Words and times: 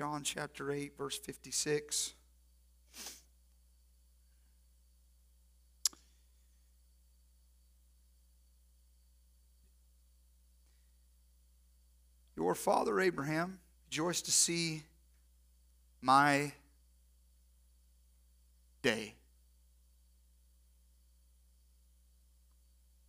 John 0.00 0.22
chapter 0.22 0.72
8, 0.72 0.96
verse 0.96 1.18
56. 1.18 2.14
Your 12.34 12.54
father 12.54 12.98
Abraham 12.98 13.58
rejoiced 13.90 14.24
to 14.24 14.30
see 14.30 14.84
my 16.00 16.52
day. 18.80 19.16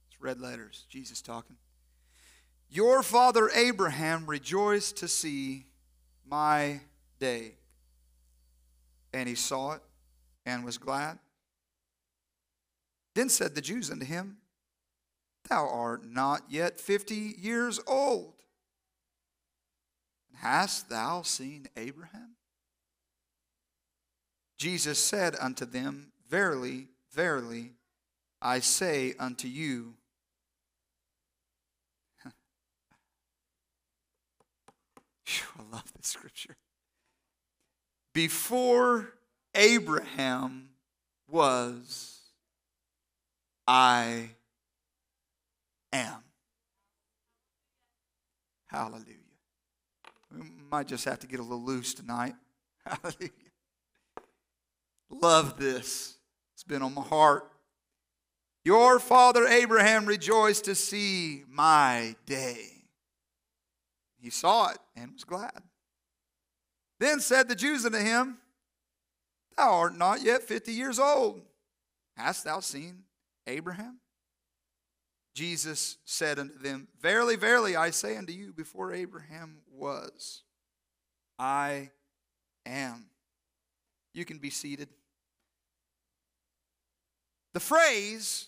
It's 0.09 0.19
red 0.21 0.41
letters, 0.41 0.83
Jesus 0.89 1.21
talking. 1.21 1.55
Your 2.69 3.01
father 3.01 3.49
Abraham 3.55 4.25
rejoiced 4.25 4.97
to 4.97 5.07
see 5.07 5.67
my 6.31 6.79
day. 7.19 7.51
And 9.13 9.27
he 9.27 9.35
saw 9.35 9.73
it 9.73 9.81
and 10.45 10.63
was 10.63 10.77
glad. 10.77 11.19
Then 13.13 13.27
said 13.29 13.53
the 13.53 13.61
Jews 13.61 13.91
unto 13.91 14.05
him, 14.05 14.37
Thou 15.49 15.67
art 15.67 16.05
not 16.05 16.43
yet 16.49 16.79
fifty 16.79 17.35
years 17.37 17.79
old. 17.85 18.33
Hast 20.35 20.89
thou 20.89 21.21
seen 21.23 21.67
Abraham? 21.75 22.35
Jesus 24.57 24.97
said 24.97 25.35
unto 25.39 25.65
them, 25.65 26.13
Verily, 26.29 26.87
verily, 27.11 27.73
I 28.41 28.59
say 28.59 29.13
unto 29.19 29.47
you, 29.47 29.95
I 35.57 35.75
love 35.75 35.91
this 35.95 36.07
scripture. 36.07 36.57
Before 38.13 39.13
Abraham 39.55 40.69
was, 41.29 42.19
I 43.67 44.31
am. 45.93 46.23
Hallelujah. 48.67 49.05
We 50.33 50.43
might 50.69 50.87
just 50.87 51.05
have 51.05 51.19
to 51.19 51.27
get 51.27 51.39
a 51.39 51.43
little 51.43 51.63
loose 51.63 51.93
tonight. 51.93 52.35
Hallelujah. 52.85 53.29
Love 55.09 55.57
this. 55.57 56.15
It's 56.53 56.63
been 56.63 56.81
on 56.81 56.93
my 56.93 57.01
heart. 57.01 57.51
Your 58.63 58.99
father 58.99 59.47
Abraham 59.47 60.05
rejoiced 60.05 60.65
to 60.65 60.75
see 60.75 61.43
my 61.49 62.15
day. 62.25 62.70
He 64.21 64.29
saw 64.29 64.69
it 64.69 64.77
and 64.95 65.13
was 65.13 65.23
glad. 65.23 65.63
Then 66.99 67.19
said 67.19 67.49
the 67.49 67.55
Jews 67.55 67.85
unto 67.85 67.97
him, 67.97 68.37
Thou 69.57 69.71
art 69.71 69.97
not 69.97 70.21
yet 70.21 70.43
fifty 70.43 70.71
years 70.71 70.99
old. 70.99 71.41
Hast 72.15 72.43
thou 72.45 72.59
seen 72.59 73.03
Abraham? 73.47 73.99
Jesus 75.33 75.97
said 76.05 76.37
unto 76.37 76.59
them, 76.59 76.87
Verily, 77.01 77.35
verily, 77.35 77.75
I 77.75 77.89
say 77.89 78.17
unto 78.17 78.33
you, 78.33 78.53
before 78.53 78.93
Abraham 78.93 79.57
was, 79.71 80.43
I 81.39 81.89
am. 82.65 83.05
You 84.13 84.25
can 84.25 84.37
be 84.37 84.49
seated. 84.49 84.89
The 87.53 87.59
phrase 87.59 88.47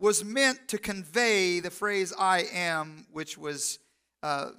was 0.00 0.24
meant 0.24 0.66
to 0.68 0.78
convey 0.78 1.60
the 1.60 1.70
phrase 1.70 2.12
I 2.18 2.46
am, 2.52 3.06
which 3.12 3.38
was 3.38 3.78
uh, 4.22 4.50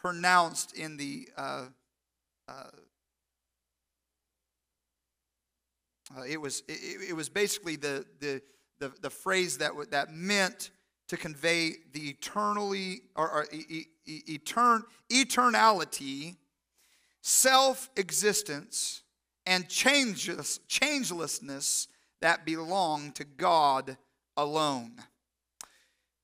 pronounced 0.00 0.76
in 0.76 0.96
the 0.96 1.28
uh, 1.36 1.66
uh, 2.48 2.52
uh, 6.16 6.22
it 6.22 6.40
was 6.40 6.62
it, 6.68 7.10
it, 7.10 7.12
was 7.14 7.28
basically 7.28 7.76
the 7.76 8.04
the 8.18 8.42
the, 8.78 8.92
the 9.02 9.10
phrase 9.10 9.58
that 9.58 9.72
that 9.90 10.12
meant 10.12 10.70
to 11.08 11.16
convey 11.16 11.74
the 11.92 12.08
eternally 12.08 13.02
or, 13.14 13.30
or 13.30 13.46
e, 13.52 13.86
e, 14.06 14.22
etern, 14.38 14.82
eternality, 15.10 16.36
self-existence, 17.20 19.02
and 19.44 19.68
changeless, 19.68 20.60
changelessness 20.68 21.88
that 22.20 22.46
belong 22.46 23.12
to 23.12 23.24
God 23.24 23.96
alone. 24.36 24.92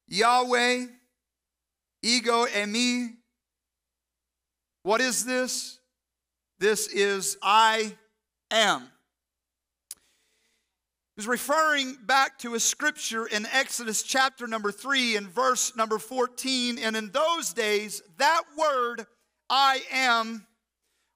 Yahweh, 0.08 0.86
ego 2.02 2.46
eimi. 2.46 3.16
What 4.86 5.00
is 5.00 5.24
this? 5.24 5.80
This 6.60 6.86
is 6.86 7.36
I 7.42 7.92
am 8.52 8.88
He's 11.16 11.26
referring 11.26 11.96
back 12.04 12.38
to 12.38 12.54
a 12.54 12.60
scripture 12.60 13.26
in 13.26 13.46
Exodus 13.46 14.04
chapter 14.04 14.46
number 14.46 14.70
3 14.70 15.16
and 15.16 15.26
verse 15.26 15.74
number 15.74 15.98
14. 15.98 16.78
And 16.78 16.94
in 16.94 17.10
those 17.10 17.52
days, 17.52 18.00
that 18.18 18.42
word, 18.56 19.06
I 19.50 19.80
am, 19.90 20.46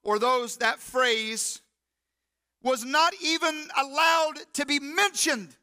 or 0.03 0.19
those, 0.19 0.57
that 0.57 0.79
phrase, 0.79 1.61
was 2.61 2.83
not 2.83 3.13
even 3.23 3.69
allowed 3.79 4.39
to 4.55 4.65
be 4.65 4.81
mentioned. 4.81 5.55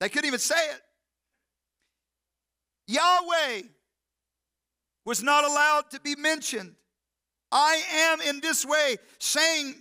They 0.00 0.08
couldn't 0.08 0.28
even 0.28 0.38
say 0.38 0.54
it. 0.54 0.80
Yahweh 2.86 3.62
was 5.04 5.22
not 5.22 5.44
allowed 5.44 5.90
to 5.90 6.00
be 6.00 6.14
mentioned. 6.16 6.74
I 7.50 7.82
am 7.92 8.20
in 8.22 8.40
this 8.40 8.64
way, 8.64 8.96
saying, 9.18 9.74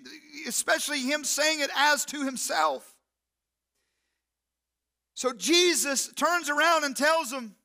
especially 0.47 1.01
him 1.01 1.23
saying 1.23 1.61
it 1.61 1.69
as 1.75 2.03
to 2.05 2.25
himself. 2.25 2.95
So 5.13 5.33
Jesus 5.33 6.07
turns 6.13 6.49
around 6.49 6.83
and 6.83 6.95
tells 6.95 7.31
him, 7.31 7.55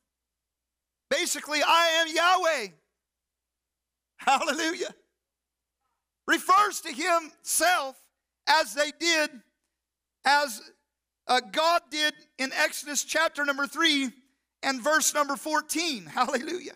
basically, 1.11 1.61
I 1.67 2.03
am 2.03 2.15
Yahweh. 2.15 2.69
Hallelujah. 4.19 4.95
Refers 6.29 6.81
to 6.83 6.93
himself 6.93 7.97
as 8.47 8.75
they 8.75 8.93
did, 8.99 9.31
as 10.25 10.61
uh, 11.27 11.41
God 11.53 11.83
did 11.91 12.15
in 12.39 12.53
Exodus 12.53 13.05
chapter 13.05 13.45
number 13.45 13.67
3 13.67 14.11
and 14.63 14.83
verse 14.83 15.15
number 15.15 15.37
14. 15.37 16.07
Hallelujah. 16.15 16.75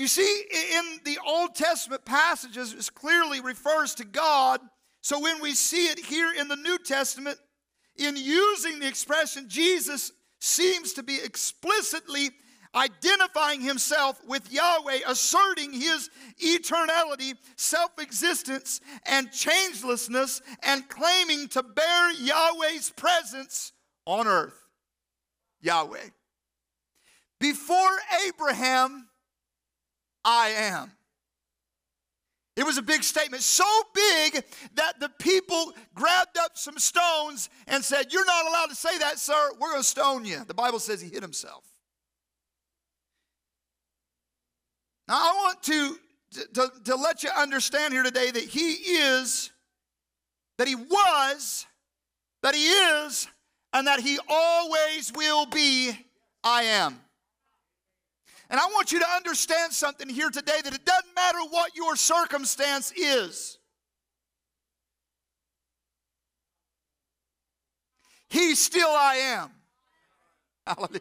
You 0.00 0.06
see, 0.06 0.44
in 0.78 1.00
the 1.04 1.18
Old 1.26 1.54
Testament 1.54 2.06
passages, 2.06 2.72
it 2.72 2.94
clearly 2.94 3.42
refers 3.42 3.94
to 3.96 4.04
God. 4.06 4.62
So 5.02 5.20
when 5.20 5.42
we 5.42 5.52
see 5.52 5.88
it 5.88 5.98
here 5.98 6.32
in 6.32 6.48
the 6.48 6.56
New 6.56 6.78
Testament, 6.78 7.38
in 7.96 8.16
using 8.16 8.78
the 8.78 8.88
expression, 8.88 9.46
Jesus 9.46 10.12
seems 10.38 10.94
to 10.94 11.02
be 11.02 11.18
explicitly 11.22 12.30
identifying 12.74 13.60
himself 13.60 14.18
with 14.26 14.50
Yahweh, 14.50 15.00
asserting 15.06 15.70
his 15.74 16.08
eternality, 16.42 17.34
self 17.56 17.90
existence, 18.00 18.80
and 19.04 19.28
changelessness, 19.28 20.40
and 20.62 20.88
claiming 20.88 21.46
to 21.48 21.62
bear 21.62 22.12
Yahweh's 22.14 22.88
presence 22.88 23.72
on 24.06 24.26
earth. 24.26 24.66
Yahweh. 25.60 26.08
Before 27.38 27.98
Abraham, 28.26 29.09
I 30.24 30.48
am. 30.50 30.92
It 32.56 32.64
was 32.64 32.76
a 32.76 32.82
big 32.82 33.02
statement, 33.04 33.42
so 33.42 33.64
big 33.94 34.44
that 34.74 35.00
the 35.00 35.08
people 35.18 35.72
grabbed 35.94 36.36
up 36.36 36.58
some 36.58 36.78
stones 36.78 37.48
and 37.66 37.82
said, 37.82 38.12
You're 38.12 38.26
not 38.26 38.46
allowed 38.46 38.66
to 38.66 38.74
say 38.74 38.98
that, 38.98 39.18
sir. 39.18 39.50
We're 39.58 39.70
going 39.70 39.80
to 39.80 39.88
stone 39.88 40.24
you. 40.24 40.44
The 40.44 40.54
Bible 40.54 40.78
says 40.78 41.00
he 41.00 41.08
hit 41.08 41.22
himself. 41.22 41.64
Now, 45.08 45.14
I 45.16 45.32
want 45.42 45.62
to, 45.64 45.96
to, 46.54 46.72
to 46.84 46.96
let 46.96 47.22
you 47.22 47.30
understand 47.30 47.94
here 47.94 48.02
today 48.02 48.30
that 48.30 48.44
he 48.44 48.72
is, 48.72 49.50
that 50.58 50.68
he 50.68 50.74
was, 50.74 51.66
that 52.42 52.54
he 52.54 52.64
is, 52.64 53.26
and 53.72 53.86
that 53.86 54.00
he 54.00 54.18
always 54.28 55.12
will 55.14 55.46
be 55.46 55.92
I 56.44 56.64
am. 56.64 57.00
And 58.50 58.58
I 58.58 58.66
want 58.66 58.90
you 58.90 58.98
to 58.98 59.08
understand 59.08 59.72
something 59.72 60.08
here 60.08 60.28
today 60.28 60.60
that 60.64 60.74
it 60.74 60.84
doesn't 60.84 61.14
matter 61.14 61.38
what 61.50 61.76
your 61.76 61.94
circumstance 61.94 62.92
is. 62.96 63.58
He 68.28 68.56
still 68.56 68.88
I 68.88 69.14
am. 69.14 69.50
Hallelujah. 70.66 71.00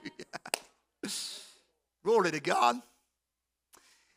Glory 2.04 2.31
to 2.31 2.40
God. 2.40 2.81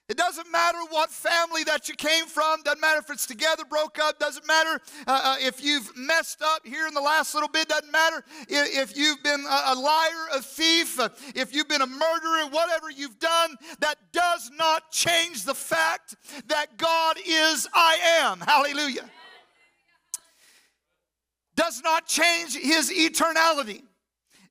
It 0.08 0.16
doesn't 0.16 0.50
matter 0.50 0.78
what 0.90 1.10
family 1.10 1.64
that 1.64 1.88
you 1.88 1.94
came 1.94 2.26
from. 2.26 2.62
Doesn't 2.62 2.80
matter 2.80 2.98
if 2.98 3.08
it's 3.08 3.26
together, 3.26 3.64
broke 3.64 3.98
up. 3.98 4.18
Doesn't 4.18 4.46
matter 4.46 4.80
uh, 5.06 5.20
uh, 5.24 5.36
if 5.40 5.64
you've 5.64 5.96
messed 5.96 6.42
up 6.42 6.66
here 6.66 6.86
in 6.86 6.94
the 6.94 7.00
last 7.00 7.34
little 7.34 7.48
bit. 7.48 7.68
Doesn't 7.68 7.90
matter 7.90 8.24
if, 8.48 8.96
you've 8.96 9.22
been 9.22 9.40
a, 9.40 9.62
a, 9.68 9.74
liar, 9.74 10.26
a 10.34 10.42
thief, 10.42 10.98
uh, 10.98 11.08
if 11.34 11.54
you've 11.54 11.68
been 11.68 11.82
a 11.82 11.86
murderer, 11.86 12.48
whatever 12.50 12.90
you've 12.90 13.18
done. 13.20 13.56
That 13.78 13.96
does 14.12 14.50
not 14.58 14.90
change 14.90 15.44
the 15.44 15.54
fact 15.54 16.16
that 16.48 16.76
God 16.76 17.16
is 17.24 17.68
I 17.72 17.98
am. 18.22 18.40
Hallelujah. 18.40 19.08
Does 21.54 21.80
not 21.82 22.06
change 22.06 22.56
his 22.56 22.90
eternality. 22.90 23.82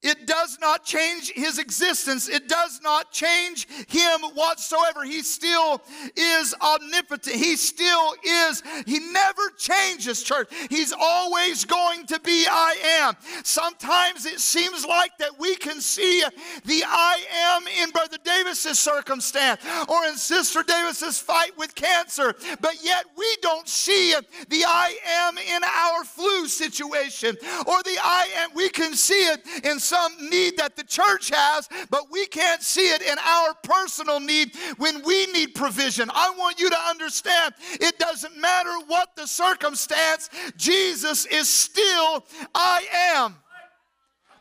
It 0.04 0.26
does 0.26 0.58
not 0.60 0.84
change 0.84 1.32
his 1.32 1.60
existence. 1.60 2.28
It 2.28 2.48
does 2.48 2.82
not 2.82 3.12
change 3.12 3.68
him 3.88 4.22
whatsoever. 4.34 5.04
He 5.04 5.22
still 5.22 5.82
is 6.16 6.56
omnipotent. 6.60 7.36
He 7.36 7.56
still 7.56 8.16
is. 8.24 8.64
He 8.88 9.00
never 9.00 9.42
changes, 9.58 10.24
church. 10.24 10.50
He's 10.70 10.92
always 10.92 11.66
going 11.66 12.08
to 12.08 12.20
be 12.20 12.46
I 12.50 12.76
am. 13.02 13.16
Sometimes 13.44 14.26
it 14.26 14.40
seems 14.40 14.86
like 14.86 15.18
that 15.20 15.40
we 15.40 15.56
can 15.56 15.80
see 15.80 16.24
the 16.66 16.84
I 16.88 17.24
am 17.54 17.68
in 17.68 17.92
Brother 17.92 18.18
Davis's 18.24 18.80
circumstance 18.80 19.62
or 19.88 20.06
in 20.06 20.16
Sister 20.16 20.64
Davis's 20.64 21.20
fight 21.20 21.56
with 21.58 21.76
cancer, 21.76 22.34
but 22.60 22.84
yet 22.84 23.06
we 23.16 23.38
don't 23.42 23.68
see 23.68 24.16
the 24.50 24.64
I 24.66 24.98
am 25.06 25.38
in 25.38 25.64
our 25.64 26.04
flu 26.04 26.48
situation 26.48 27.38
or 27.68 27.84
the 27.84 27.98
I 28.04 28.28
am. 28.38 28.50
We 28.56 28.70
can 28.70 28.96
see 28.96 29.28
it 29.28 29.46
in 29.64 29.80
some 29.92 30.30
need 30.30 30.56
that 30.56 30.78
the 30.78 30.86
church 30.86 31.30
has, 31.34 31.68
but 31.90 32.10
we 32.10 32.26
can't 32.28 32.64
see 32.64 32.94
it 32.94 33.02
in 33.02 33.18
our 33.20 33.54
personal 33.62 34.22
need 34.22 34.56
when 34.78 35.04
we 35.04 35.26
need 35.34 35.54
provision. 35.54 36.10
I 36.14 36.34
want 36.38 36.62
you 36.62 36.70
to 36.70 36.80
understand 36.90 37.54
it 37.74 38.00
doesn't 38.00 38.40
matter 38.40 38.72
what 38.88 39.10
the 39.18 39.28
circumstance, 39.28 40.30
Jesus 40.56 41.26
is 41.26 41.50
still 41.50 42.26
I 42.56 42.86
am 43.18 43.36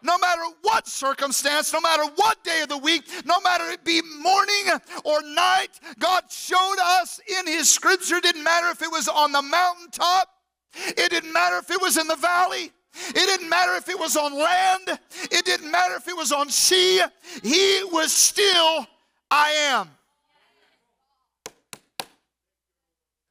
no 0.03 0.17
matter 0.19 0.43
what 0.63 0.87
circumstance, 0.89 1.73
no 1.73 1.81
matter 1.81 2.05
what 2.17 2.43
day 2.45 2.63
of 2.63 2.69
the 2.69 2.79
week, 2.79 3.03
no 3.27 3.41
matter 3.41 3.65
it 3.71 3.85
be 3.85 4.01
morning 4.23 4.81
or 5.05 5.21
night, 5.23 5.69
God 5.99 6.25
showed 6.31 6.77
us 6.81 7.21
in 7.29 7.47
His 7.47 7.69
scripture. 7.69 8.21
Didn't 8.21 8.45
matter 8.45 8.69
if 8.69 8.81
it 8.81 8.91
was 8.91 9.09
on 9.09 9.33
the 9.33 9.43
mountaintop, 9.43 10.29
it 10.75 11.11
didn't 11.11 11.33
matter 11.33 11.59
if 11.59 11.71
it 11.71 11.83
was 11.83 11.99
in 11.99 12.07
the 12.07 12.17
valley, 12.17 12.73
it 12.95 13.15
didn't 13.15 13.49
matter 13.49 13.75
if 13.77 13.89
it 13.89 13.99
was 13.99 14.17
on 14.17 14.35
land, 14.35 14.99
it 15.31 15.45
didn't 15.45 15.71
matter 15.71 15.95
if 15.97 16.09
it 16.09 16.17
was 16.17 16.33
on 16.33 16.49
sea, 16.51 17.03
he 17.43 17.83
was 17.93 18.13
still 18.13 18.87
I 19.31 19.51
am. 19.51 19.91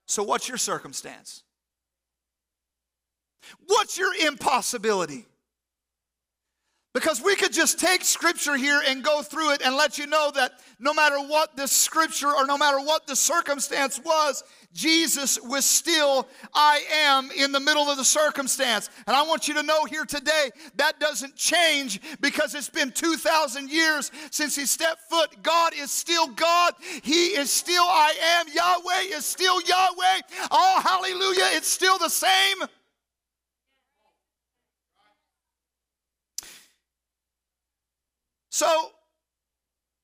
So, 0.06 0.23
what's 0.23 0.47
your 0.47 0.57
circumstance? 0.57 1.44
What's 3.65 3.97
your 3.97 4.13
impossibility? 4.25 5.25
Because 6.99 7.21
we 7.23 7.37
could 7.37 7.53
just 7.53 7.79
take 7.79 8.03
scripture 8.03 8.57
here 8.57 8.81
and 8.85 9.01
go 9.01 9.21
through 9.21 9.53
it 9.53 9.61
and 9.63 9.73
let 9.77 9.97
you 9.97 10.05
know 10.05 10.31
that 10.35 10.51
no 10.79 10.93
matter 10.93 11.17
what 11.17 11.55
the 11.55 11.65
scripture 11.65 12.27
or 12.27 12.45
no 12.45 12.57
matter 12.57 12.77
what 12.77 13.07
the 13.07 13.15
circumstance 13.15 14.01
was, 14.03 14.43
Jesus 14.73 15.39
was 15.41 15.63
still 15.63 16.27
I 16.53 16.81
am 17.07 17.31
in 17.31 17.53
the 17.53 17.59
middle 17.61 17.83
of 17.83 17.95
the 17.95 18.03
circumstance. 18.03 18.89
And 19.07 19.15
I 19.15 19.21
want 19.21 19.47
you 19.47 19.53
to 19.53 19.63
know 19.63 19.85
here 19.85 20.03
today 20.03 20.49
that 20.75 20.99
doesn't 20.99 21.37
change 21.37 22.01
because 22.19 22.53
it's 22.53 22.69
been 22.69 22.91
2,000 22.91 23.69
years 23.69 24.11
since 24.29 24.57
he 24.57 24.65
stepped 24.65 25.03
foot. 25.09 25.41
God 25.41 25.71
is 25.73 25.91
still 25.91 26.27
God. 26.27 26.73
He 27.01 27.27
is 27.27 27.49
still 27.49 27.85
I 27.85 28.13
am. 28.39 28.47
Yahweh 28.53 29.15
is 29.15 29.25
still 29.25 29.61
Yahweh. 29.61 30.19
Oh, 30.51 30.81
hallelujah. 30.83 31.55
It's 31.55 31.69
still 31.69 31.97
the 31.97 32.09
same. 32.09 32.57
So 38.59 38.91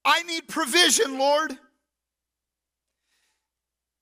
I 0.05 0.23
need 0.23 0.47
provision, 0.47 1.19
Lord. 1.19 1.57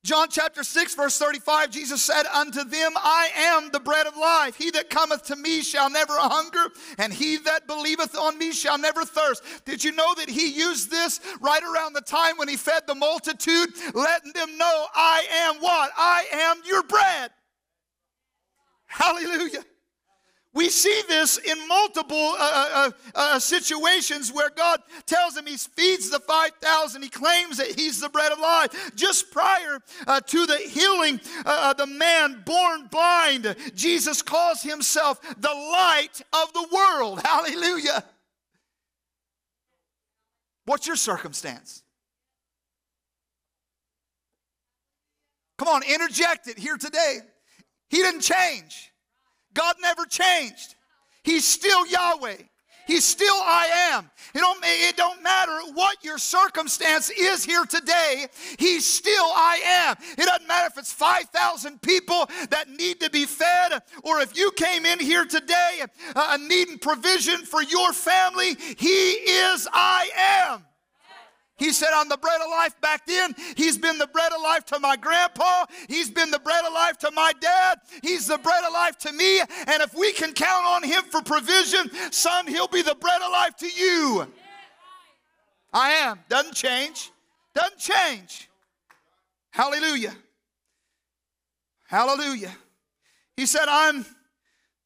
John 0.05 0.27
chapter 0.29 0.63
6, 0.63 0.94
verse 0.94 1.17
35, 1.17 1.71
Jesus 1.71 2.03
said, 2.03 2.27
Unto 2.27 2.63
them 2.63 2.91
I 2.95 3.29
am 3.35 3.71
the 3.71 3.79
bread 3.79 4.05
of 4.05 4.15
life. 4.15 4.55
He 4.55 4.69
that 4.69 4.91
cometh 4.91 5.23
to 5.23 5.35
me 5.35 5.63
shall 5.63 5.89
never 5.89 6.13
hunger, 6.13 6.71
and 7.00 7.11
he 7.11 7.38
that 7.38 7.65
believeth 7.65 8.15
on 8.15 8.38
me 8.38 8.51
shall 8.51 8.77
never 8.77 9.03
thirst. 9.05 9.41
Did 9.65 9.83
you 9.83 9.91
know 9.91 10.13
that 10.17 10.29
he 10.29 10.51
used 10.51 10.91
this 10.91 11.19
right 11.41 11.63
around 11.63 11.94
the 11.94 12.01
time 12.01 12.38
when 12.38 12.47
he 12.47 12.55
fed 12.55 12.83
the 12.85 12.94
multitude, 12.94 13.69
letting 13.95 14.33
them 14.33 14.55
know, 14.59 14.85
I 14.94 15.25
am 15.47 15.55
what? 15.61 15.89
I 15.97 16.25
am 16.31 16.57
your 16.63 16.83
bread. 16.83 17.31
Hallelujah. 18.85 19.63
We 20.53 20.69
see 20.69 21.01
this 21.07 21.39
in 21.39 21.67
multiple 21.67 22.35
uh, 22.38 22.38
uh, 22.39 22.69
uh, 22.73 22.91
uh, 23.15 23.39
situations 23.39 24.31
where 24.31 24.51
God 24.51 24.81
tells 25.07 25.35
him 25.35 25.47
he 25.47 25.57
feeds 25.57 26.11
the 26.11 26.19
5,000. 26.19 27.01
He 27.01 27.09
claims 27.09 27.57
that 27.57 27.67
he's 27.79 28.00
the 28.00 28.09
bread 28.09 28.31
of 28.31 28.39
life. 28.39 28.91
Just 28.95 29.31
prior 29.31 29.79
uh, 30.05 30.21
to 30.21 30.45
the 30.45 30.57
healing 30.57 31.19
uh, 31.45 31.73
the 31.73 31.88
man 31.88 32.44
born 32.45 32.88
blind, 32.88 33.55
Jesus 33.73 34.21
calls 34.21 34.61
himself 34.61 35.19
the 35.39 35.50
light 35.50 36.21
of 36.33 36.53
the 36.53 36.67
world. 36.71 37.21
Hallelujah. 37.25 38.03
What's 40.65 40.85
your 40.85 40.95
circumstance? 40.95 41.81
Come 45.57 45.67
on, 45.67 45.81
interject 45.83 46.47
it 46.47 46.59
here 46.59 46.77
today. 46.77 47.19
He 47.89 47.97
didn't 47.97 48.21
change. 48.21 48.92
God 49.53 49.75
never 49.81 50.05
changed. 50.05 50.75
He's 51.23 51.45
still 51.45 51.85
Yahweh. 51.88 52.38
He's 52.85 53.05
still 53.05 53.35
I 53.35 53.94
am. 53.94 54.09
It 54.35 54.39
don't, 54.39 54.59
it 54.61 54.97
don't 54.97 55.23
matter 55.23 55.57
what 55.73 56.03
your 56.03 56.17
circumstance 56.17 57.09
is 57.09 57.45
here 57.45 57.65
today, 57.65 58.27
He's 58.59 58.85
still 58.85 59.23
I 59.23 59.61
am. 59.65 59.95
It 60.17 60.25
doesn't 60.25 60.47
matter 60.47 60.67
if 60.67 60.77
it's 60.77 60.91
5,000 60.91 61.81
people 61.81 62.29
that 62.50 62.69
need 62.69 63.00
to 63.00 63.09
be 63.09 63.25
fed, 63.25 63.81
or 64.03 64.19
if 64.19 64.38
you 64.38 64.51
came 64.51 64.85
in 64.85 65.00
here 65.00 65.25
today 65.25 65.83
uh, 66.15 66.38
needing 66.41 66.77
provision 66.77 67.45
for 67.45 67.63
your 67.63 67.94
family, 67.94 68.55
He 68.77 69.11
is 69.11 69.67
I 69.71 70.09
am. 70.51 70.65
He 71.63 71.71
said, 71.71 71.92
I'm 71.95 72.10
the 72.10 72.18
bread 72.18 72.42
of 72.42 72.50
life 72.50 72.80
back 72.81 73.06
then. 73.06 73.33
He's 73.56 73.77
been 73.77 73.98
the 73.98 74.07
bread 74.07 74.33
of 74.33 74.42
life 74.42 74.65
to 74.65 74.80
my 74.80 74.98
grandpa. 74.98 75.63
He's 75.88 76.10
been 76.10 76.30
the 76.30 76.39
bread 76.39 76.65
of 76.65 76.74
life 76.74 76.98
to 76.98 77.12
my 77.12 77.31
dad. 77.39 77.80
He's 78.01 78.27
the 78.27 78.38
bread 78.38 78.65
of 78.65 78.74
life 78.74 78.98
to 78.98 79.13
me. 79.13 79.39
And 79.39 79.81
if 79.81 79.94
we 79.95 80.12
can 80.12 80.33
count 80.33 80.65
on 80.65 80.83
him 80.83 81.06
for 81.06 81.21
provision, 81.21 81.89
son, 82.12 82.48
he'll 82.48 82.68
be 82.68 82.81
the 82.81 82.95
bread 82.95 83.21
of 83.21 83.31
life 83.31 83.56
to 83.60 83.68
you. 83.68 84.27
I 85.71 85.92
am. 85.92 86.19
Doesn't 86.27 86.54
change. 86.54 87.12
Doesn't 87.56 87.80
change. 87.80 88.50
Hallelujah. 89.51 90.15
Hallelujah. 91.88 92.51
He 93.38 93.46
said, 93.46 93.70
I'm 93.70 94.05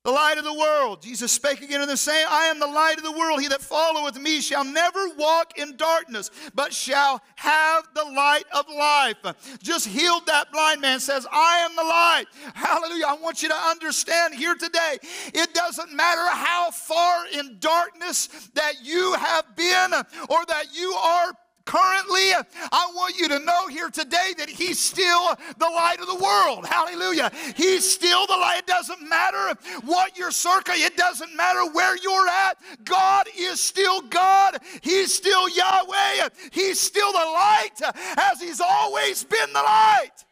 the 0.07 0.13
light 0.13 0.37
of 0.37 0.45
the 0.45 0.53
world. 0.53 1.01
Jesus 1.01 1.33
spake 1.33 1.61
again 1.61 1.81
in 1.81 1.87
the 1.89 1.97
same, 1.97 2.25
I 2.29 2.45
am 2.45 2.61
the 2.61 2.65
light 2.65 2.95
of 2.95 3.03
the 3.03 3.11
world. 3.11 3.41
He 3.41 3.49
that 3.49 3.61
followeth 3.61 4.17
me 4.17 4.39
shall 4.39 4.63
never 4.63 5.09
walk 5.17 5.57
in 5.59 5.75
darkness, 5.75 6.31
but 6.55 6.73
shall 6.73 7.21
have 7.35 7.89
the 7.93 8.05
light 8.05 8.45
of 8.53 8.69
life. 8.69 9.17
Just 9.61 9.85
healed 9.85 10.25
that 10.27 10.49
blind 10.53 10.79
man, 10.79 11.01
says, 11.01 11.27
I 11.29 11.57
am 11.57 11.75
the 11.75 11.83
light. 11.83 12.25
Hallelujah. 12.53 13.03
I 13.05 13.17
want 13.21 13.43
you 13.43 13.49
to 13.49 13.55
understand 13.55 14.33
here 14.33 14.55
today, 14.55 14.97
it 15.33 15.53
doesn't 15.53 15.93
matter 15.93 16.25
how 16.29 16.71
far 16.71 17.25
in 17.33 17.57
darkness 17.59 18.27
that 18.53 18.75
you 18.81 19.13
have 19.15 19.57
been 19.57 19.91
or 20.29 20.45
that 20.45 20.67
you 20.73 20.89
are 20.93 21.33
currently, 21.67 22.31
I 22.71 22.91
want 22.95 23.19
you 23.19 23.27
to 23.27 23.39
know 23.39 23.67
here 23.67 23.89
today 23.89 24.33
that 24.37 24.49
He's 24.49 24.79
still 24.79 25.35
the 25.59 25.65
light 25.65 25.99
of 25.99 26.07
the 26.07 26.15
world. 26.15 26.65
Hallelujah. 26.65 27.29
He's 27.55 27.89
still 27.89 28.25
the 28.25 28.33
light. 28.33 28.59
It 28.59 28.67
doesn't 28.67 29.07
matter 29.07 29.53
what 29.85 30.17
your 30.17 30.31
circle, 30.31 30.73
it 30.75 30.97
doesn't 30.97 31.35
matter 31.35 31.69
where 31.71 31.95
you're 31.97 32.27
at. 32.27 32.57
God 32.83 33.27
is 33.37 33.59
still 33.59 34.01
God. 34.01 34.57
He's 34.81 35.13
still 35.13 35.47
Yahweh. 35.49 36.29
He's 36.51 36.79
still 36.79 37.11
the 37.11 37.17
light 37.17 37.93
as 38.17 38.41
He's 38.41 38.61
always 38.61 39.23
been 39.23 39.53
the 39.53 39.61
light. 39.61 40.25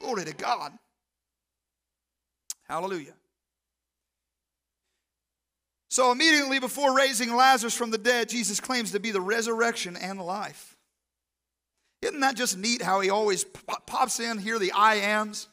Glory 0.00 0.24
to 0.24 0.34
God. 0.34 0.72
Hallelujah. 2.66 3.17
So, 5.90 6.12
immediately 6.12 6.58
before 6.58 6.94
raising 6.94 7.34
Lazarus 7.34 7.74
from 7.74 7.90
the 7.90 7.98
dead, 7.98 8.28
Jesus 8.28 8.60
claims 8.60 8.92
to 8.92 9.00
be 9.00 9.10
the 9.10 9.20
resurrection 9.20 9.96
and 9.96 10.20
life. 10.20 10.76
Isn't 12.02 12.20
that 12.20 12.36
just 12.36 12.58
neat 12.58 12.82
how 12.82 13.00
he 13.00 13.10
always 13.10 13.44
pops 13.44 14.20
in 14.20 14.38
here, 14.38 14.58
the 14.58 14.72
I 14.72 14.96
ams? 14.96 15.48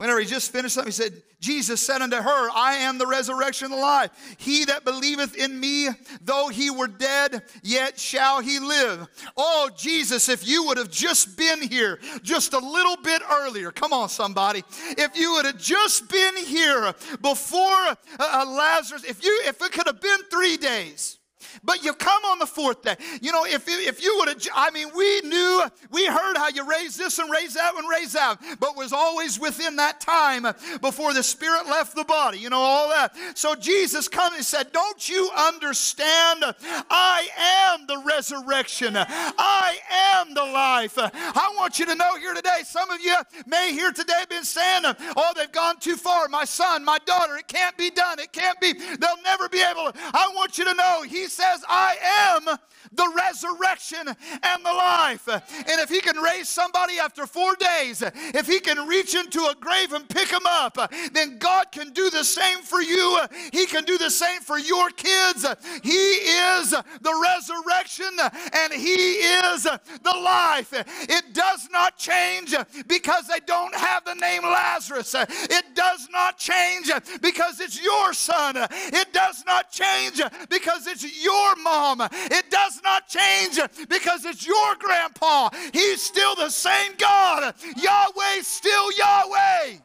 Whenever 0.00 0.18
he 0.18 0.24
just 0.24 0.50
finished 0.50 0.76
something, 0.76 0.88
he 0.88 0.92
said, 0.92 1.12
Jesus 1.40 1.78
said 1.84 2.00
unto 2.00 2.16
her, 2.16 2.50
I 2.54 2.76
am 2.76 2.96
the 2.96 3.06
resurrection 3.06 3.66
and 3.66 3.74
the 3.74 3.78
life. 3.78 4.10
He 4.38 4.64
that 4.64 4.82
believeth 4.82 5.36
in 5.36 5.60
me, 5.60 5.88
though 6.22 6.48
he 6.48 6.70
were 6.70 6.86
dead, 6.86 7.42
yet 7.62 7.98
shall 8.00 8.40
he 8.40 8.60
live. 8.60 9.06
Oh, 9.36 9.68
Jesus, 9.76 10.30
if 10.30 10.48
you 10.48 10.64
would 10.64 10.78
have 10.78 10.90
just 10.90 11.36
been 11.36 11.60
here 11.60 11.98
just 12.22 12.54
a 12.54 12.58
little 12.58 12.96
bit 12.96 13.20
earlier. 13.30 13.70
Come 13.72 13.92
on, 13.92 14.08
somebody. 14.08 14.64
If 14.96 15.18
you 15.18 15.32
would 15.32 15.44
have 15.44 15.58
just 15.58 16.08
been 16.08 16.34
here 16.46 16.94
before 17.20 17.60
uh, 17.60 17.94
uh 18.18 18.46
Lazarus, 18.48 19.04
if 19.04 19.22
you 19.22 19.42
if 19.44 19.60
it 19.60 19.70
could 19.70 19.86
have 19.86 20.00
been 20.00 20.20
three 20.30 20.56
days. 20.56 21.19
But 21.62 21.84
you 21.84 21.92
come 21.92 22.24
on 22.24 22.38
the 22.38 22.46
fourth 22.46 22.82
day. 22.82 22.96
You 23.20 23.32
know, 23.32 23.44
if, 23.44 23.64
if 23.66 24.02
you 24.02 24.16
would 24.18 24.28
have, 24.28 24.46
I 24.54 24.70
mean, 24.70 24.88
we 24.96 25.20
knew, 25.22 25.62
we 25.90 26.06
heard 26.06 26.36
how 26.36 26.48
you 26.48 26.68
raised 26.68 26.98
this 26.98 27.18
and 27.18 27.30
raised 27.30 27.56
that 27.56 27.74
and 27.76 27.88
raised 27.88 28.14
that, 28.14 28.38
but 28.58 28.76
was 28.76 28.92
always 28.92 29.38
within 29.38 29.76
that 29.76 30.00
time 30.00 30.46
before 30.80 31.12
the 31.12 31.22
spirit 31.22 31.66
left 31.66 31.94
the 31.94 32.04
body, 32.04 32.38
you 32.38 32.50
know, 32.50 32.58
all 32.58 32.88
that. 32.90 33.14
So 33.34 33.54
Jesus 33.54 34.08
come 34.08 34.34
and 34.34 34.44
said, 34.44 34.72
Don't 34.72 35.08
you 35.08 35.30
understand? 35.36 36.44
I 36.90 37.28
am 37.72 37.86
the 37.86 38.02
resurrection, 38.06 38.96
I 38.96 39.78
am 39.90 40.34
the 40.34 40.44
life. 40.44 40.94
I 40.96 41.52
want 41.56 41.78
you 41.78 41.86
to 41.86 41.94
know 41.94 42.16
here 42.16 42.34
today, 42.34 42.60
some 42.64 42.90
of 42.90 43.00
you 43.00 43.16
may 43.46 43.72
here 43.72 43.92
today 43.92 44.24
been 44.28 44.44
saying, 44.44 44.82
Oh, 45.16 45.32
they've 45.36 45.50
gone 45.52 45.78
too 45.78 45.96
far. 45.96 46.28
My 46.28 46.44
son, 46.44 46.84
my 46.84 46.98
daughter, 47.04 47.36
it 47.36 47.48
can't 47.48 47.76
be 47.76 47.90
done. 47.90 48.18
It 48.18 48.32
can't 48.32 48.60
be, 48.60 48.72
they'll 48.72 49.22
never 49.24 49.48
be 49.48 49.62
able 49.62 49.90
to. 49.90 49.92
I 49.96 50.30
want 50.34 50.58
you 50.58 50.64
to 50.64 50.74
know, 50.74 51.02
He 51.02 51.26
says, 51.40 51.64
I 51.68 51.96
am 52.36 52.58
the 52.92 53.12
resurrection 53.16 54.06
and 54.08 54.64
the 54.64 54.72
life. 54.72 55.28
And 55.28 55.80
if 55.80 55.88
he 55.88 56.00
can 56.00 56.16
raise 56.16 56.48
somebody 56.48 56.98
after 56.98 57.26
four 57.26 57.54
days, 57.56 58.02
if 58.02 58.46
he 58.46 58.60
can 58.60 58.86
reach 58.86 59.14
into 59.14 59.40
a 59.40 59.54
grave 59.58 59.92
and 59.92 60.08
pick 60.08 60.28
them 60.28 60.46
up, 60.46 60.76
then 61.12 61.38
God 61.38 61.72
can 61.72 61.90
do 61.92 62.10
the 62.10 62.24
same 62.24 62.58
for 62.58 62.80
you. 62.80 63.18
He 63.52 63.66
can 63.66 63.84
do 63.84 63.98
the 63.98 64.10
same 64.10 64.40
for 64.40 64.58
your 64.58 64.90
kids. 64.90 65.46
He 65.82 65.90
is 65.90 66.70
the 66.70 67.20
resurrection 67.22 68.10
and 68.54 68.72
he 68.72 68.94
is 68.94 69.62
the 69.62 70.20
life. 70.22 70.72
It 70.72 71.32
does 71.32 71.68
not 71.70 71.96
change 71.96 72.54
because 72.86 73.26
they 73.28 73.40
don't 73.46 73.74
have 73.74 74.04
the 74.04 74.14
name 74.14 74.42
Lazarus. 74.42 75.14
It 75.14 75.74
does 75.74 76.08
not 76.10 76.38
change 76.38 76.90
because 77.20 77.60
it's 77.60 77.82
your 77.82 78.12
son. 78.12 78.56
It 78.56 79.12
does 79.12 79.44
not 79.46 79.70
change 79.70 80.20
because 80.48 80.86
it's 80.86 81.04
your 81.24 81.29
mom. 81.62 82.00
It 82.00 82.50
does 82.50 82.80
not 82.82 83.08
change 83.08 83.58
because 83.88 84.24
it's 84.24 84.46
your 84.46 84.74
grandpa. 84.78 85.50
He's 85.72 86.02
still 86.02 86.34
the 86.34 86.50
same 86.50 86.92
God. 86.98 87.54
Yahweh, 87.76 88.42
still 88.42 88.92
Yahweh. 88.96 89.78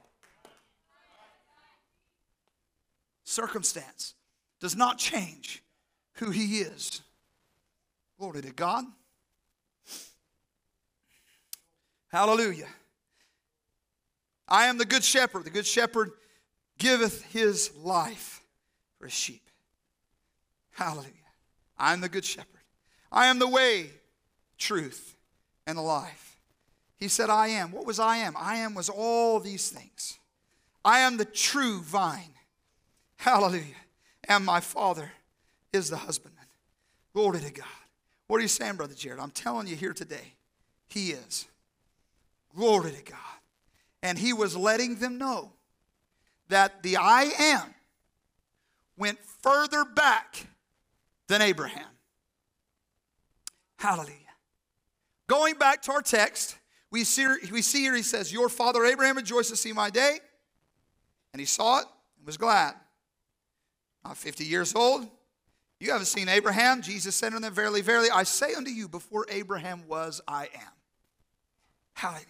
Circumstance 3.24 4.14
does 4.60 4.76
not 4.76 4.98
change 4.98 5.64
who 6.14 6.32
he 6.32 6.60
is. 6.60 7.02
Glory 8.18 8.42
to 8.42 8.52
God. 8.52 8.86
Hallelujah. 12.08 12.68
I 14.48 14.68
am 14.68 14.78
the 14.78 14.86
good 14.86 15.04
shepherd. 15.04 15.44
The 15.44 15.50
good 15.50 15.66
shepherd 15.66 16.12
giveth 16.78 17.24
his 17.26 17.76
life 17.76 18.42
for 18.98 19.06
his 19.06 19.14
sheep. 19.14 19.50
Hallelujah. 20.72 21.12
I 21.78 21.94
am 21.94 22.02
the 22.02 22.10
good 22.10 22.26
shepherd. 22.26 22.50
I 23.12 23.28
am 23.28 23.40
the 23.40 23.48
way, 23.48 23.90
truth, 24.58 25.16
and 25.68 25.78
the 25.78 25.82
life. 25.82 26.40
He 26.98 27.08
said, 27.08 27.30
I 27.30 27.48
am. 27.50 27.72
What 27.72 27.86
was 27.86 28.00
I 28.00 28.18
am? 28.18 28.36
I 28.38 28.58
am 28.58 28.74
was 28.74 28.90
all 28.90 29.40
these 29.40 29.70
things. 29.70 30.18
I 30.84 31.00
am 31.00 31.18
the 31.18 31.26
true 31.26 31.82
vine. 31.82 32.34
Hallelujah. 33.18 33.64
And 34.28 34.46
my 34.46 34.60
Father 34.60 35.12
is 35.74 35.90
the 35.90 35.98
husbandman. 35.98 36.46
Glory 37.14 37.40
to 37.40 37.52
God. 37.52 37.66
What 38.28 38.38
are 38.38 38.42
you 38.42 38.48
saying, 38.48 38.76
Brother 38.76 38.94
Jared? 38.94 39.20
I'm 39.20 39.32
telling 39.32 39.68
you 39.68 39.76
here 39.76 39.94
today, 39.94 40.34
He 40.88 41.12
is. 41.12 41.46
Glory 42.56 42.92
to 42.92 43.04
God. 43.04 43.20
And 44.02 44.18
He 44.18 44.34
was 44.34 44.56
letting 44.56 44.96
them 44.96 45.18
know 45.18 45.52
that 46.50 46.84
the 46.84 46.98
I 46.98 47.32
am 47.40 47.74
went 48.98 49.20
further 49.42 49.84
back 49.86 50.48
than 51.28 51.42
Abraham. 51.42 51.88
Hallelujah. 53.78 54.16
Going 55.28 55.56
back 55.56 55.82
to 55.84 55.92
our 55.92 56.02
text, 56.02 56.58
we 56.92 57.04
see, 57.04 57.28
we 57.52 57.62
see 57.62 57.82
here 57.82 57.96
he 57.96 58.04
says, 58.04 58.32
Your 58.32 58.50
father 58.50 58.86
Abraham 58.86 59.18
rejoiced 59.18 59.50
to 59.50 59.56
see 59.56 59.74
my 59.74 59.90
day, 59.90 60.20
and 61.34 61.40
he 61.40 61.46
saw 61.46 61.80
it 61.80 61.86
and 62.18 62.26
was 62.26 62.38
glad. 62.38 62.76
Not 64.04 64.18
50 64.18 64.46
years 64.46 64.76
old. 64.76 65.08
You 65.80 65.92
haven't 65.92 66.06
seen 66.06 66.30
Abraham. 66.30 66.82
Jesus 66.82 67.16
said 67.16 67.34
unto 67.34 67.40
them, 67.40 67.54
Verily, 67.54 67.82
verily, 67.82 68.10
I 68.10 68.24
say 68.24 68.54
unto 68.54 68.72
you, 68.72 68.88
before 68.88 69.26
Abraham 69.30 69.84
was, 69.88 70.22
I 70.28 70.44
am. 70.44 70.72
Hallelujah. 71.94 72.26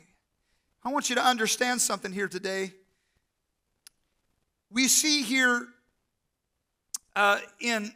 I 0.84 0.92
want 0.92 1.10
you 1.10 1.16
to 1.16 1.26
understand 1.26 1.82
something 1.82 2.12
here 2.12 2.28
today. 2.28 2.72
We 4.72 4.88
see 4.88 5.22
here 5.22 5.68
uh, 7.16 7.40
in 7.60 7.94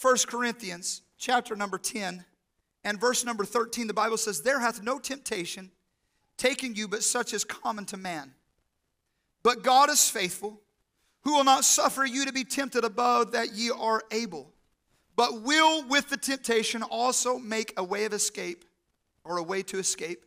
1 0.00 0.16
Corinthians 0.26 1.02
chapter 1.16 1.56
number 1.56 1.78
10 1.78 2.24
and 2.84 3.00
verse 3.00 3.24
number 3.24 3.44
13, 3.44 3.86
the 3.86 3.94
Bible 3.94 4.16
says, 4.16 4.42
There 4.42 4.60
hath 4.60 4.82
no 4.82 4.98
temptation 4.98 5.70
taken 6.36 6.74
you 6.74 6.88
but 6.88 7.02
such 7.02 7.34
as 7.34 7.44
common 7.44 7.84
to 7.86 7.96
man. 7.96 8.32
But 9.42 9.62
God 9.62 9.90
is 9.90 10.08
faithful, 10.08 10.60
who 11.22 11.34
will 11.34 11.44
not 11.44 11.64
suffer 11.64 12.04
you 12.04 12.24
to 12.24 12.32
be 12.32 12.44
tempted 12.44 12.84
above 12.84 13.32
that 13.32 13.52
ye 13.54 13.70
are 13.70 14.02
able, 14.10 14.52
but 15.16 15.42
will 15.42 15.86
with 15.88 16.08
the 16.10 16.16
temptation 16.16 16.82
also 16.82 17.38
make 17.38 17.72
a 17.76 17.84
way 17.84 18.04
of 18.04 18.12
escape, 18.12 18.64
or 19.24 19.36
a 19.36 19.42
way 19.42 19.62
to 19.62 19.78
escape, 19.78 20.24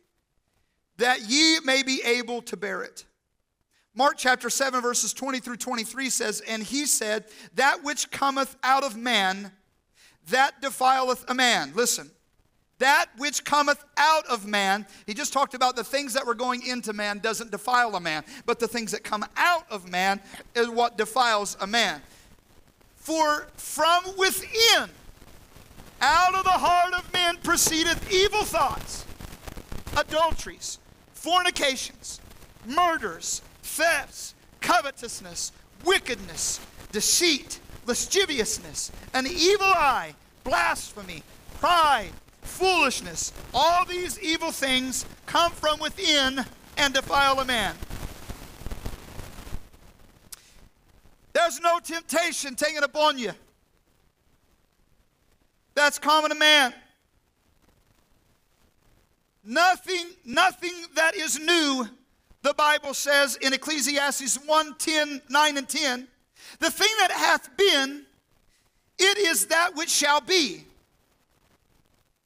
that 0.98 1.22
ye 1.22 1.58
may 1.64 1.82
be 1.82 2.02
able 2.04 2.42
to 2.42 2.56
bear 2.56 2.82
it. 2.82 3.04
Mark 3.94 4.14
chapter 4.16 4.48
7, 4.48 4.80
verses 4.80 5.12
20 5.12 5.40
through 5.40 5.58
23 5.58 6.08
says, 6.08 6.40
And 6.48 6.62
he 6.62 6.86
said, 6.86 7.24
That 7.54 7.84
which 7.84 8.10
cometh 8.10 8.56
out 8.62 8.84
of 8.84 8.96
man, 8.96 9.52
that 10.30 10.62
defileth 10.62 11.24
a 11.28 11.34
man. 11.34 11.72
Listen, 11.74 12.10
that 12.78 13.06
which 13.18 13.44
cometh 13.44 13.84
out 13.96 14.26
of 14.26 14.46
man, 14.46 14.86
he 15.06 15.14
just 15.14 15.32
talked 15.32 15.54
about 15.54 15.76
the 15.76 15.84
things 15.84 16.14
that 16.14 16.26
were 16.26 16.34
going 16.34 16.66
into 16.66 16.92
man 16.92 17.18
doesn't 17.18 17.50
defile 17.50 17.94
a 17.94 18.00
man, 18.00 18.24
but 18.46 18.58
the 18.58 18.66
things 18.66 18.92
that 18.92 19.04
come 19.04 19.24
out 19.36 19.70
of 19.70 19.90
man 19.90 20.20
is 20.54 20.68
what 20.68 20.96
defiles 20.96 21.56
a 21.60 21.66
man. 21.66 22.00
For 22.96 23.46
from 23.56 24.04
within, 24.16 24.88
out 26.00 26.34
of 26.34 26.44
the 26.44 26.50
heart 26.50 26.94
of 26.94 27.12
men 27.12 27.36
proceedeth 27.44 28.10
evil 28.10 28.42
thoughts, 28.42 29.04
adulteries, 29.96 30.78
fornications, 31.12 32.20
murders, 32.66 33.42
thefts, 33.72 34.34
covetousness, 34.60 35.52
wickedness, 35.84 36.60
deceit, 36.92 37.58
lasciviousness, 37.86 38.92
an 39.14 39.26
evil 39.26 39.66
eye, 39.66 40.14
blasphemy, 40.44 41.22
pride, 41.58 42.10
foolishness. 42.42 43.32
All 43.54 43.84
these 43.86 44.20
evil 44.20 44.52
things 44.52 45.06
come 45.26 45.52
from 45.52 45.80
within 45.80 46.44
and 46.76 46.92
defile 46.92 47.40
a 47.40 47.44
man. 47.44 47.74
There's 51.32 51.60
no 51.60 51.78
temptation 51.80 52.54
taken 52.54 52.84
upon 52.84 53.18
you. 53.18 53.32
That's 55.74 55.98
common 55.98 56.30
to 56.30 56.36
man. 56.36 56.74
Nothing, 59.44 60.10
nothing 60.26 60.74
that 60.94 61.16
is 61.16 61.38
new 61.38 61.88
the 62.42 62.54
Bible 62.54 62.94
says 62.94 63.36
in 63.36 63.52
Ecclesiastes 63.52 64.36
1 64.46 64.74
10, 64.78 65.22
9 65.28 65.56
and 65.56 65.68
10, 65.68 66.08
the 66.58 66.70
thing 66.70 66.88
that 67.00 67.12
hath 67.12 67.56
been, 67.56 68.04
it 68.98 69.18
is 69.18 69.46
that 69.46 69.74
which 69.74 69.90
shall 69.90 70.20
be. 70.20 70.64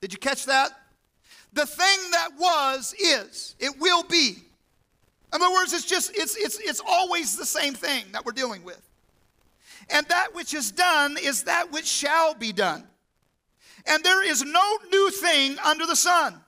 Did 0.01 0.13
you 0.13 0.19
catch 0.19 0.47
that? 0.47 0.71
The 1.53 1.67
thing 1.67 2.11
that 2.13 2.31
was 2.39 2.95
is, 2.99 3.55
it 3.59 3.79
will 3.79 4.03
be. 4.03 4.37
In 5.33 5.43
other 5.43 5.53
words, 5.53 5.73
it's 5.73 5.87
just, 5.87 6.11
it's, 6.15 6.37
it's, 6.37 6.59
it's 6.61 6.81
always 6.87 7.37
the 7.37 7.47
same 7.47 7.75
thing 7.75 8.05
that 8.13 8.25
we're 8.25 8.33
dealing 8.33 8.63
with. 8.63 8.81
And 9.91 10.07
that 10.09 10.35
which 10.35 10.55
is 10.55 10.71
done 10.71 11.17
is 11.21 11.45
that 11.45 11.73
which 11.73 11.87
shall 11.87 12.35
be 12.35 12.53
done. 12.53 12.85
And 13.87 14.03
there 14.03 14.29
is 14.29 14.43
no 14.43 14.79
new 14.91 15.11
thing 15.11 15.57
under 15.65 15.87
the 15.87 15.97
sun. 15.97 16.41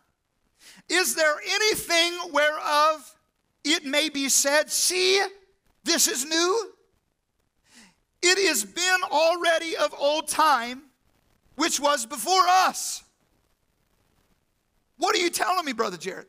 Is 0.88 1.14
there 1.14 1.34
anything 1.46 2.32
whereof 2.32 3.14
it 3.64 3.84
may 3.84 4.08
be 4.08 4.28
said, 4.28 4.70
See, 4.70 5.22
this 5.84 6.08
is 6.08 6.24
new. 6.24 6.72
It 8.22 8.48
has 8.48 8.64
been 8.64 9.00
already 9.10 9.76
of 9.76 9.94
old 9.96 10.28
time, 10.28 10.82
which 11.56 11.78
was 11.78 12.04
before 12.04 12.46
us. 12.48 13.04
What 14.96 15.14
are 15.14 15.20
you 15.20 15.30
telling 15.30 15.64
me, 15.64 15.72
Brother 15.72 15.96
Jared? 15.96 16.26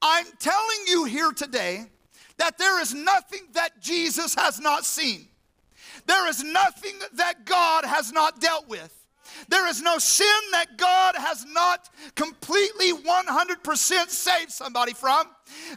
I'm 0.00 0.26
telling 0.38 0.78
you 0.86 1.04
here 1.04 1.32
today 1.32 1.86
that 2.38 2.58
there 2.58 2.80
is 2.80 2.94
nothing 2.94 3.48
that 3.52 3.80
Jesus 3.80 4.34
has 4.34 4.60
not 4.60 4.84
seen. 4.84 5.28
There 6.06 6.28
is 6.28 6.42
nothing 6.42 6.94
that 7.14 7.44
God 7.44 7.84
has 7.84 8.12
not 8.12 8.40
dealt 8.40 8.68
with. 8.68 8.92
There 9.48 9.66
is 9.68 9.82
no 9.82 9.98
sin 9.98 10.26
that 10.52 10.76
God 10.76 11.14
has 11.16 11.44
not 11.46 11.88
completely 12.14 12.92
100% 12.92 14.08
saved 14.08 14.50
somebody 14.50 14.94
from. 14.94 15.26